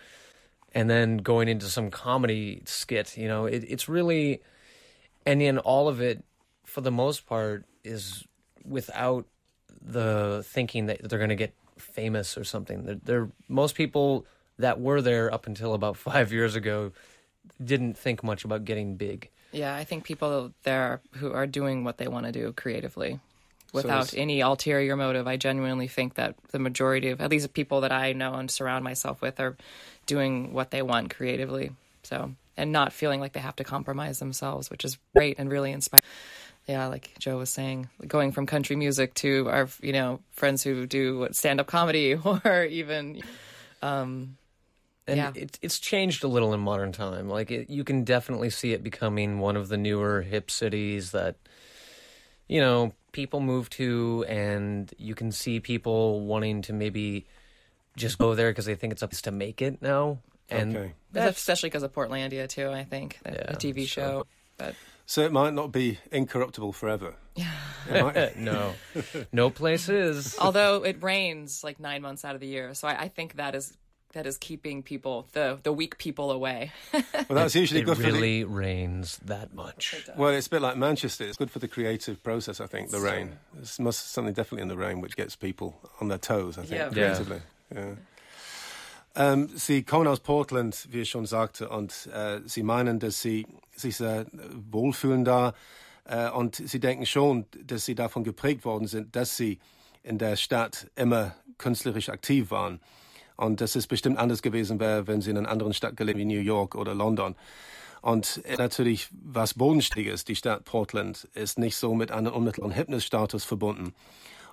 and 0.73 0.88
then 0.88 1.16
going 1.18 1.49
into 1.49 1.66
some 1.66 1.90
comedy 1.90 2.62
skit. 2.64 3.16
You 3.18 3.27
know, 3.29 3.46
it, 3.46 3.64
it's 3.66 3.88
really, 3.88 4.40
and 5.27 5.42
in 5.42 5.59
all 5.59 5.88
of 5.88 6.01
it, 6.01 6.23
for 6.64 6.81
the 6.81 6.92
most 6.92 7.27
part, 7.27 7.64
is 7.83 8.25
without 8.64 9.27
the 9.83 10.42
thinking 10.46 10.87
that 10.87 11.09
they're 11.09 11.18
going 11.18 11.31
to 11.31 11.37
get 11.46 11.55
famous 11.79 12.38
or 12.38 12.44
something. 12.44 12.85
They're, 12.85 13.01
they're 13.03 13.31
most 13.49 13.75
people 13.75 14.27
that 14.61 14.81
were 14.81 15.03
there 15.03 15.33
up 15.33 15.46
until 15.46 15.75
about 15.75 15.96
five 16.11 16.33
years 16.33 16.55
ago 16.55 16.92
didn't 17.62 17.96
think 17.99 18.23
much 18.23 18.44
about 18.44 18.64
getting 18.64 18.96
big. 18.96 19.29
Yeah, 19.53 19.75
I 19.75 19.85
think 19.85 20.05
people 20.05 20.53
there 20.62 21.01
who 21.16 21.33
are 21.33 21.46
doing 21.46 21.83
what 21.85 21.99
they 21.99 22.07
want 22.09 22.27
to 22.27 22.33
do 22.33 22.53
creatively 22.53 23.18
without 23.73 24.09
it's- 24.09 24.14
any 24.14 24.40
ulterior 24.40 24.96
motive. 24.96 25.27
I 25.27 25.37
genuinely 25.37 25.88
think 25.88 26.14
that 26.14 26.37
the 26.53 26.59
majority 26.59 27.09
of, 27.09 27.20
at 27.20 27.31
least 27.31 27.44
the 27.44 27.53
people 27.53 27.81
that 27.83 27.92
I 27.92 28.12
know 28.12 28.35
and 28.35 28.51
surround 28.51 28.85
myself 28.85 29.20
with, 29.20 29.40
are 29.40 29.57
doing 30.07 30.53
what 30.53 30.70
they 30.70 30.83
want 30.83 31.14
creatively. 31.14 31.73
So, 32.05 32.33
and 32.57 32.73
not 32.73 32.92
feeling 32.92 33.20
like 33.20 33.33
they 33.33 33.40
have 33.40 33.57
to 33.57 33.64
compromise 33.64 34.18
themselves, 34.18 34.70
which 34.70 34.85
is 34.85 34.99
great 35.16 35.38
and 35.38 35.51
really 35.51 35.73
inspiring. 35.73 36.03
Yeah, 36.66 36.87
like 36.87 37.11
Joe 37.18 37.38
was 37.38 37.51
saying, 37.51 37.88
going 38.07 38.33
from 38.33 38.46
country 38.46 38.77
music 38.77 39.14
to 39.14 39.49
our, 39.49 39.68
you 39.81 39.92
know, 39.92 40.20
friends 40.33 40.62
who 40.62 40.87
do 40.87 41.29
stand 41.33 41.59
up 41.59 41.66
comedy 41.66 42.14
or 42.25 42.64
even, 42.64 43.20
um, 43.83 44.37
And 45.11 45.16
Yeah. 45.18 45.33
it's 45.35 45.59
it's 45.61 45.79
changed 45.79 46.25
a 46.25 46.29
little 46.29 46.55
in 46.55 46.61
modern 46.61 46.92
time. 46.92 47.29
Like 47.29 47.51
it, 47.51 47.68
you 47.70 47.85
can 47.85 48.05
definitely 48.05 48.51
see 48.51 48.73
it 48.73 48.83
becoming 48.83 49.38
one 49.40 49.57
of 49.57 49.68
the 49.68 49.77
newer 49.77 50.23
hip 50.23 50.51
cities 50.51 51.11
that 51.12 51.37
you 52.49 52.61
know 52.61 52.92
people 53.12 53.40
move 53.40 53.68
to, 53.70 54.25
and 54.29 54.92
you 54.99 55.14
can 55.14 55.33
see 55.33 55.61
people 55.61 56.20
wanting 56.27 56.62
to 56.62 56.73
maybe 56.73 57.27
just 57.96 58.18
go 58.18 58.35
there 58.35 58.51
because 58.51 58.66
they 58.66 58.75
think 58.77 58.92
it's 58.92 59.03
a 59.03 59.09
place 59.09 59.23
to 59.23 59.31
make 59.33 59.61
it 59.61 59.83
now. 59.83 60.18
And 60.49 60.77
Okay. 60.77 60.92
that's 61.12 61.38
especially 61.38 61.68
because 61.70 61.83
of 61.83 61.92
Portlandia 61.92 62.49
too. 62.49 62.70
I 62.70 62.85
think 62.85 63.18
the, 63.25 63.33
Yeah, 63.33 63.53
the 63.53 63.57
TV 63.57 63.81
so- 63.83 63.87
show, 63.87 64.27
but 64.57 64.75
So 65.07 65.23
it 65.23 65.33
might 65.33 65.55
not 65.55 65.73
be 65.73 65.99
incorruptible 66.12 66.73
forever. 66.73 67.14
Yeah. 67.35 67.51
No, 68.37 68.75
no 69.33 69.51
place 69.51 69.88
is. 69.88 70.37
although 70.38 70.85
it 70.85 71.03
rains 71.03 71.64
like 71.64 71.81
nine 71.81 72.03
months 72.03 72.25
out 72.25 72.35
of 72.35 72.40
the 72.40 72.46
year, 72.46 72.75
so 72.75 72.87
I, 72.87 73.03
I 73.05 73.09
think 73.09 73.35
that 73.37 73.55
is 73.55 73.73
that 74.12 74.27
is 74.27 74.38
keeping 74.38 74.83
people 74.83 75.27
the 75.33 75.59
the 75.62 75.73
weak 75.73 75.99
people 75.99 76.31
away. 76.31 76.73
well, 76.92 77.03
that's 77.29 77.55
usually 77.55 77.81
It 77.81 77.85
good 77.85 77.96
for 77.96 78.03
the, 78.03 78.12
really 78.12 78.44
rains 78.44 79.18
that 79.25 79.55
much. 79.55 79.94
Well, 80.16 80.31
it's 80.31 80.46
a 80.46 80.51
bit 80.51 80.62
like 80.62 80.77
Manchester. 80.77 81.25
It's 81.25 81.37
good 81.37 81.51
for 81.51 81.61
the 81.61 81.68
creative 81.68 82.23
process, 82.23 82.61
I 82.61 82.66
think, 82.66 82.90
the 82.90 83.01
rain. 83.01 83.38
There's 83.55 83.79
must 83.79 84.12
something 84.12 84.35
definitely 84.35 84.62
in 84.62 84.68
the 84.68 84.77
rain 84.77 85.01
which 85.01 85.16
gets 85.16 85.37
people 85.37 85.75
on 86.01 86.09
their 86.09 86.18
toes, 86.18 86.59
I 86.59 86.62
think, 86.62 86.73
Yeah. 86.73 86.90
Yeah. 86.92 87.14
creatively. 87.14 87.40
Ja. 87.75 87.96
Ähm, 89.16 89.49
um, 89.49 89.49
sie 89.57 89.83
kommen 89.83 90.07
aus 90.07 90.20
Portland, 90.20 90.87
wie 90.90 91.01
ich 91.01 91.11
schon 91.11 91.27
sagte, 91.27 91.68
und 91.68 92.09
äh, 92.14 92.40
sie 92.46 92.62
meinen, 92.62 93.01
dass 93.01 93.20
sie 93.20 93.44
sich 93.75 93.96
sehr 93.96 94.27
wohlfühlen 94.70 95.25
da. 95.25 95.53
Äh, 96.05 96.31
und 96.31 96.57
sie 96.57 96.79
denken 96.79 97.07
schon, 97.07 97.46
dass 97.64 97.85
sie 97.85 97.96
davon 97.96 98.23
geprägt 98.23 98.64
worden 98.64 98.87
sind, 98.87 99.16
dass 99.16 99.37
sie 99.37 99.59
in 100.03 100.18
der 100.18 100.37
Stadt 100.37 100.87
immer 100.96 101.35
künstlerisch 101.59 102.09
aktiv 102.09 102.51
waren. 102.53 102.81
Und 103.40 103.62
dass 103.62 103.74
es 103.74 103.87
bestimmt 103.87 104.18
anders 104.18 104.42
gewesen 104.42 104.81
wäre, 104.81 105.07
wenn 105.07 105.22
sie 105.22 105.31
in 105.31 105.38
einer 105.38 105.48
anderen 105.48 105.72
Stadt 105.72 105.96
gelebt 105.96 106.18
wie 106.18 106.26
New 106.26 106.40
York 106.40 106.74
oder 106.74 106.94
London. 106.94 107.37
Und 108.03 108.42
äh, 108.44 108.57
natürlich 108.57 109.09
was 109.12 109.55
Bodenständiges, 109.55 110.26
die 110.26 110.37
Stadt 110.37 110.66
Portland 110.66 111.26
ist 111.33 111.59
nicht 111.59 111.76
so 111.76 111.94
mit 111.94 112.12
einem 112.12 112.35
unmittelbaren 112.35 112.76
Hypnos-Status 112.76 113.44
verbunden. 113.44 113.94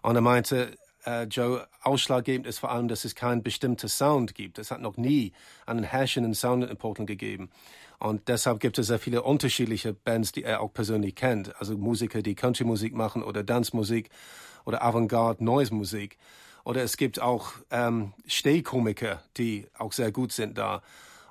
Und 0.04 0.16
er 0.16 0.22
meinte, 0.22 0.78
äh, 1.06 1.24
Joe 1.24 1.68
ausschlaggebend 1.82 2.48
ist 2.48 2.60
vor 2.60 2.72
allem, 2.72 2.88
dass 2.88 3.04
es 3.04 3.14
keinen 3.14 3.44
bestimmten 3.44 3.90
Sound 3.90 4.36
gibt. 4.36 4.58
Es 4.58 4.72
hat 4.72 4.80
noch 4.80 4.96
nie 4.96 5.34
einen 5.66 5.84
herrschenden 5.84 6.34
Sound 6.34 6.64
in 6.64 6.78
Portland 6.78 7.10
gegeben. 7.10 7.50
Und 8.00 8.30
deshalb 8.30 8.62
gibt 8.62 8.80
es 8.80 8.88
sehr 8.88 9.00
viele 9.00 9.22
unterschiedliche 9.22 9.94
Bands, 9.94 10.32
die 10.32 10.44
er 10.44 10.62
auch 10.62 10.72
persönlich 10.72 11.16
kennt. 11.16 11.60
Also 11.60 11.78
Musiker, 11.78 12.22
die 12.22 12.36
Country-Musik 12.36 12.94
machen 12.94 13.22
oder 13.22 13.44
Dance-Musik 13.44 14.10
oder 14.64 14.82
Avantgarde-Noise-Musik. 14.82 16.18
Oder 16.68 16.84
es 16.84 16.98
gibt 16.98 17.22
auch 17.22 17.54
ähm, 17.72 18.12
Stehkomiker, 18.26 19.24
die 19.38 19.68
auch 19.78 19.94
sehr 19.94 20.12
gut 20.12 20.34
sind 20.34 20.58
da. 20.58 20.82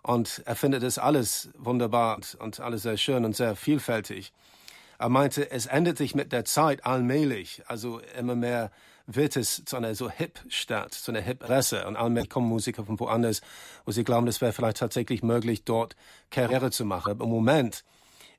Und 0.01 0.41
er 0.47 0.57
findet 0.57 0.83
das 0.83 0.97
alles 0.97 1.51
wunderbar 1.59 2.21
und 2.39 2.59
alles 2.59 2.85
sehr 2.85 2.97
schön 2.97 3.23
und 3.27 3.37
sehr 3.37 3.55
vielfältig. 3.55 4.33
Er 4.99 5.11
meinte, 5.11 5.51
es 5.51 5.67
ändert 5.67 5.99
sich 5.99 6.15
mit 6.15 6.33
der 6.33 6.47
Zeit 6.47 6.87
allmählich. 6.87 7.63
Also 7.67 8.01
immer 8.19 8.35
mehr 8.35 8.71
wird 9.07 9.37
es 9.37 9.63
zu 9.67 9.77
einer 9.77 9.95
so 9.95 10.09
Hip-Stadt, 10.09 10.95
zu 10.95 11.11
einer 11.11 11.21
Hip-Resse. 11.21 11.87
Und 11.87 11.97
allmählich 11.97 12.31
kommen 12.31 12.49
Musiker 12.49 12.87
von 12.87 12.99
woanders, 12.99 13.43
wo 13.85 13.93
sie 13.93 14.05
glauben, 14.05 14.29
es 14.29 14.41
wäre 14.41 14.55
vielleicht 14.55 14.79
tatsächlich 14.79 15.23
möglich, 15.23 15.65
dort 15.65 15.97
Karriere 16.31 16.71
zu 16.71 16.87
machen. 16.87 17.11
Aber 17.11 17.25
im 17.25 17.31
Moment 17.31 17.85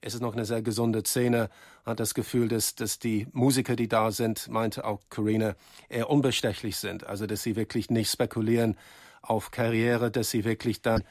ist 0.01 0.13
es 0.13 0.21
noch 0.21 0.33
eine 0.33 0.45
sehr 0.45 0.62
gesunde 0.62 1.03
Szene. 1.03 1.49
Hat 1.86 1.99
das 1.99 2.13
Gefühl, 2.13 2.47
dass, 2.47 2.75
dass 2.75 2.99
die 2.99 3.27
Musiker, 3.31 3.75
die 3.75 3.88
da 3.88 4.12
sind, 4.12 4.47
meinte 4.49 4.86
auch 4.86 5.01
Corina, 5.10 5.55
eher 5.89 6.10
unbestechlich 6.10 6.77
sind. 6.77 7.05
Also, 7.05 7.25
dass 7.25 7.43
sie 7.43 7.55
wirklich 7.55 7.89
nicht 7.89 8.12
spekulieren 8.12 8.77
auf 9.21 9.51
Karriere, 9.51 10.12
dass 10.12 10.29
sie 10.29 10.45
wirklich 10.45 10.81
dann 10.81 11.03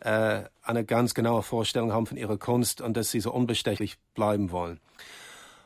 äh, 0.00 0.42
eine 0.62 0.84
ganz 0.84 1.14
genaue 1.14 1.42
Vorstellung 1.42 1.92
haben 1.92 2.06
von 2.06 2.16
ihrer 2.16 2.38
Kunst 2.38 2.80
und 2.80 2.96
dass 2.96 3.10
sie 3.10 3.20
so 3.20 3.32
unbestechlich 3.32 3.96
bleiben 4.14 4.50
wollen. 4.50 4.80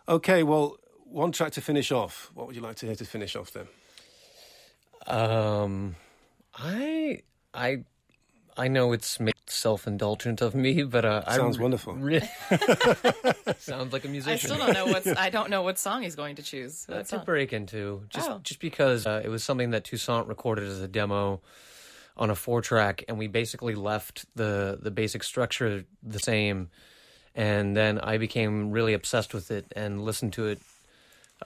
Okay, 0.07 0.47
well, 0.47 0.77
one 1.13 1.33
track 1.33 1.53
to 1.53 1.61
finish 1.61 1.93
off. 1.93 2.31
What 2.35 2.47
would 2.47 2.57
you 2.57 2.63
like 2.63 2.77
to 2.77 2.87
hear 2.87 2.97
to 2.97 3.05
finish 3.05 3.37
off 3.37 3.51
then? 3.51 3.69
Um, 5.07 5.97
I 6.57 7.23
I 7.55 7.85
I 8.57 8.69
know 8.69 8.93
it's 8.93 9.19
self-indulgent 9.47 10.41
of 10.41 10.55
me, 10.55 10.83
but 10.83 11.05
uh, 11.05 11.25
sounds 11.35 11.59
I, 11.59 11.63
wonderful. 11.63 11.95
Re- 11.95 12.21
sounds 13.59 13.93
like 13.93 14.05
a 14.05 14.09
musician. 14.09 14.33
I 14.33 14.37
still 14.37 14.59
don't 14.59 14.73
know 14.75 14.87
what 14.87 15.07
I 15.19 15.31
don't 15.31 15.51
know 15.51 15.63
what 15.63 15.79
song 15.79 16.03
he's 16.03 16.15
going 16.17 16.37
to 16.37 16.43
choose. 16.43 16.85
That's 16.87 17.13
a 17.13 17.19
break 17.19 17.53
into 17.53 18.03
just 18.09 18.31
Oh. 18.31 18.41
just 18.43 18.61
because 18.61 19.07
uh, 19.07 19.23
it 19.25 19.29
was 19.29 19.43
something 19.45 19.71
that 19.71 19.85
Toussaint 19.85 20.29
recorded 20.29 20.65
as 20.69 20.81
a 20.81 20.89
demo 20.89 21.41
on 22.17 22.31
a 22.31 22.35
four 22.35 22.61
track, 22.61 23.05
and 23.09 23.19
we 23.19 23.27
basically 23.29 23.75
left 23.75 24.27
the 24.35 24.79
the 24.81 24.91
basic 24.91 25.23
structure 25.23 25.85
the 26.03 26.19
same, 26.19 26.69
and 27.35 27.77
then 27.77 27.99
I 27.99 28.19
became 28.19 28.71
really 28.71 28.93
obsessed 28.95 29.33
with 29.35 29.51
it 29.51 29.67
and 29.75 30.03
listened 30.03 30.33
to 30.35 30.47
it 30.49 30.61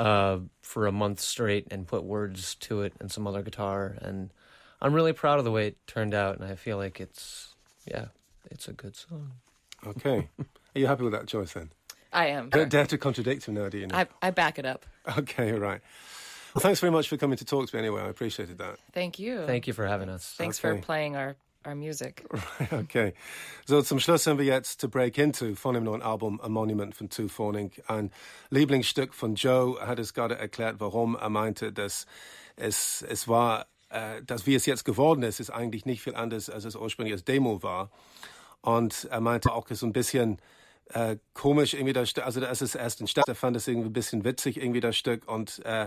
uh, 0.00 0.38
for 0.62 0.86
a 0.86 0.92
month 0.92 1.20
straight 1.20 1.68
and 1.70 1.86
put 1.86 2.02
words 2.04 2.56
to 2.56 2.82
it 2.82 2.92
and 3.00 3.10
some 3.12 3.26
other 3.26 3.42
guitar, 3.42 3.96
and 4.00 4.32
I'm 4.84 4.92
really 4.92 5.14
proud 5.14 5.38
of 5.38 5.46
the 5.46 5.50
way 5.50 5.68
it 5.68 5.78
turned 5.86 6.12
out, 6.12 6.38
and 6.38 6.44
I 6.44 6.56
feel 6.56 6.76
like 6.76 7.00
it's 7.00 7.54
yeah, 7.86 8.06
it's 8.50 8.68
a 8.68 8.74
good 8.74 8.94
song. 8.94 9.32
Okay. 9.86 10.28
Are 10.38 10.78
you 10.78 10.86
happy 10.86 11.04
with 11.04 11.12
that 11.14 11.26
choice 11.26 11.54
then? 11.54 11.70
I 12.12 12.26
am. 12.26 12.50
Don't 12.50 12.68
dare 12.68 12.86
to 12.86 12.98
contradict 12.98 13.46
him 13.46 13.54
now, 13.54 13.70
do 13.70 13.78
you? 13.78 13.86
Know? 13.86 13.96
I, 13.96 14.06
I 14.20 14.30
back 14.30 14.58
it 14.58 14.66
up. 14.66 14.84
Okay, 15.18 15.52
all 15.52 15.58
right. 15.58 15.80
Well, 16.54 16.60
thanks 16.62 16.80
very 16.80 16.92
much 16.92 17.08
for 17.08 17.16
coming 17.16 17.36
to 17.38 17.44
talk 17.44 17.68
to 17.68 17.76
me 17.76 17.80
anyway. 17.80 18.02
I 18.02 18.08
appreciated 18.08 18.58
that. 18.58 18.78
Thank 18.92 19.18
you. 19.18 19.44
Thank 19.46 19.66
you 19.66 19.72
for 19.72 19.86
having 19.86 20.08
us. 20.08 20.34
Thanks 20.36 20.58
for 20.58 20.78
playing 20.78 21.16
our, 21.16 21.34
our 21.64 21.74
music. 21.74 22.24
Okay. 22.72 23.14
So 23.66 23.82
zum 23.82 23.98
Schluss 23.98 24.26
haben 24.26 24.38
wir 24.38 24.44
jetzt 24.44 24.80
To 24.80 24.88
Break 24.88 25.18
Into 25.18 25.54
von 25.56 25.74
dem 25.74 25.84
neuen 25.84 26.02
Album 26.02 26.40
A 26.42 26.48
Monument 26.48 26.94
von 26.94 27.08
Tu 27.08 27.28
Fawning. 27.28 27.72
Ein 27.88 28.12
Lieblingsstück 28.50 29.14
von 29.14 29.34
Joe 29.34 29.80
hat 29.80 29.98
es 29.98 30.14
gerade 30.14 30.36
erklärt, 30.36 30.76
warum. 30.78 31.16
Er 31.16 31.30
meinte, 31.30 31.72
dass 31.72 32.06
es, 32.56 33.02
es 33.02 33.26
war, 33.26 33.66
äh, 33.94 34.22
dass 34.22 34.46
wie 34.46 34.54
es 34.54 34.66
jetzt 34.66 34.84
geworden 34.84 35.22
ist, 35.22 35.40
ist 35.40 35.50
eigentlich 35.50 35.86
nicht 35.86 36.02
viel 36.02 36.16
anders, 36.16 36.50
als 36.50 36.64
es 36.64 36.74
ursprünglich 36.74 37.12
als 37.12 37.24
Demo 37.24 37.62
war. 37.62 37.90
Und 38.60 39.06
er 39.10 39.20
meinte 39.20 39.52
auch, 39.52 39.66
so 39.70 39.86
ein 39.86 39.92
bisschen 39.92 40.38
äh, 40.90 41.16
komisch 41.32 41.74
irgendwie 41.74 41.92
das 41.92 42.10
Stück, 42.10 42.26
also 42.26 42.44
als 42.44 42.60
es 42.60 42.74
erst 42.74 43.00
entstand, 43.00 43.28
er 43.28 43.34
fand 43.34 43.56
es 43.56 43.68
irgendwie 43.68 43.88
ein 43.88 43.92
bisschen 43.92 44.24
witzig 44.24 44.56
irgendwie 44.56 44.80
das 44.80 44.96
Stück 44.96 45.28
und 45.28 45.64
äh, 45.64 45.84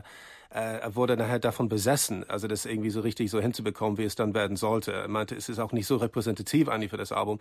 äh, 0.50 0.80
er 0.80 0.96
wurde 0.96 1.18
nachher 1.18 1.40
davon 1.40 1.68
besessen, 1.68 2.28
also 2.30 2.48
das 2.48 2.66
irgendwie 2.66 2.90
so 2.90 3.02
richtig 3.02 3.30
so 3.30 3.42
hinzubekommen, 3.42 3.98
wie 3.98 4.06
es 4.06 4.16
dann 4.16 4.34
werden 4.34 4.56
sollte. 4.56 4.94
Er 4.94 5.08
meinte, 5.08 5.36
es 5.36 5.50
ist 5.50 5.60
auch 5.60 5.74
nicht 5.74 5.86
so 5.86 5.98
repräsentativ 5.98 6.70
eigentlich 6.70 6.92
für 6.92 6.98
das 6.98 7.12
Album, 7.12 7.40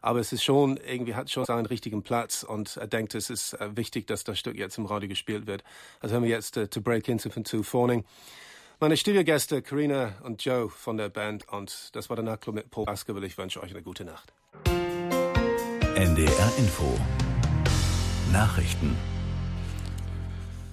aber 0.00 0.20
es 0.20 0.32
ist 0.32 0.42
schon 0.42 0.78
irgendwie 0.78 1.14
hat 1.14 1.30
schon 1.30 1.44
seinen 1.44 1.66
richtigen 1.66 2.02
Platz 2.02 2.42
und 2.42 2.76
er 2.76 2.86
denkt, 2.86 3.14
es 3.14 3.28
ist 3.28 3.52
äh, 3.54 3.76
wichtig, 3.76 4.06
dass 4.06 4.24
das 4.24 4.38
Stück 4.38 4.56
jetzt 4.56 4.78
im 4.78 4.86
Radio 4.86 5.08
gespielt 5.08 5.46
wird. 5.46 5.62
Also 6.00 6.16
haben 6.16 6.22
wir 6.22 6.30
jetzt 6.30 6.56
äh, 6.56 6.68
To 6.68 6.80
Break 6.80 7.08
Into 7.08 7.28
von 7.28 7.44
Two 7.44 7.62
Fawning. 7.62 8.04
Meine 8.78 8.98
Studiogäste 8.98 9.62
Karina 9.62 10.16
und 10.22 10.44
Joe 10.44 10.68
von 10.68 10.98
der 10.98 11.08
Band 11.08 11.48
und 11.48 11.96
das 11.96 12.10
war 12.10 12.16
der 12.16 12.26
Nachtclub 12.26 12.54
mit 12.54 12.70
Paul 12.70 12.84
Baskerville. 12.84 13.26
Ich 13.26 13.38
wünsche 13.38 13.62
euch 13.62 13.70
eine 13.70 13.82
gute 13.82 14.04
Nacht. 14.04 14.34
NDR 15.94 16.52
Info 16.58 16.98
Nachrichten 18.30 18.94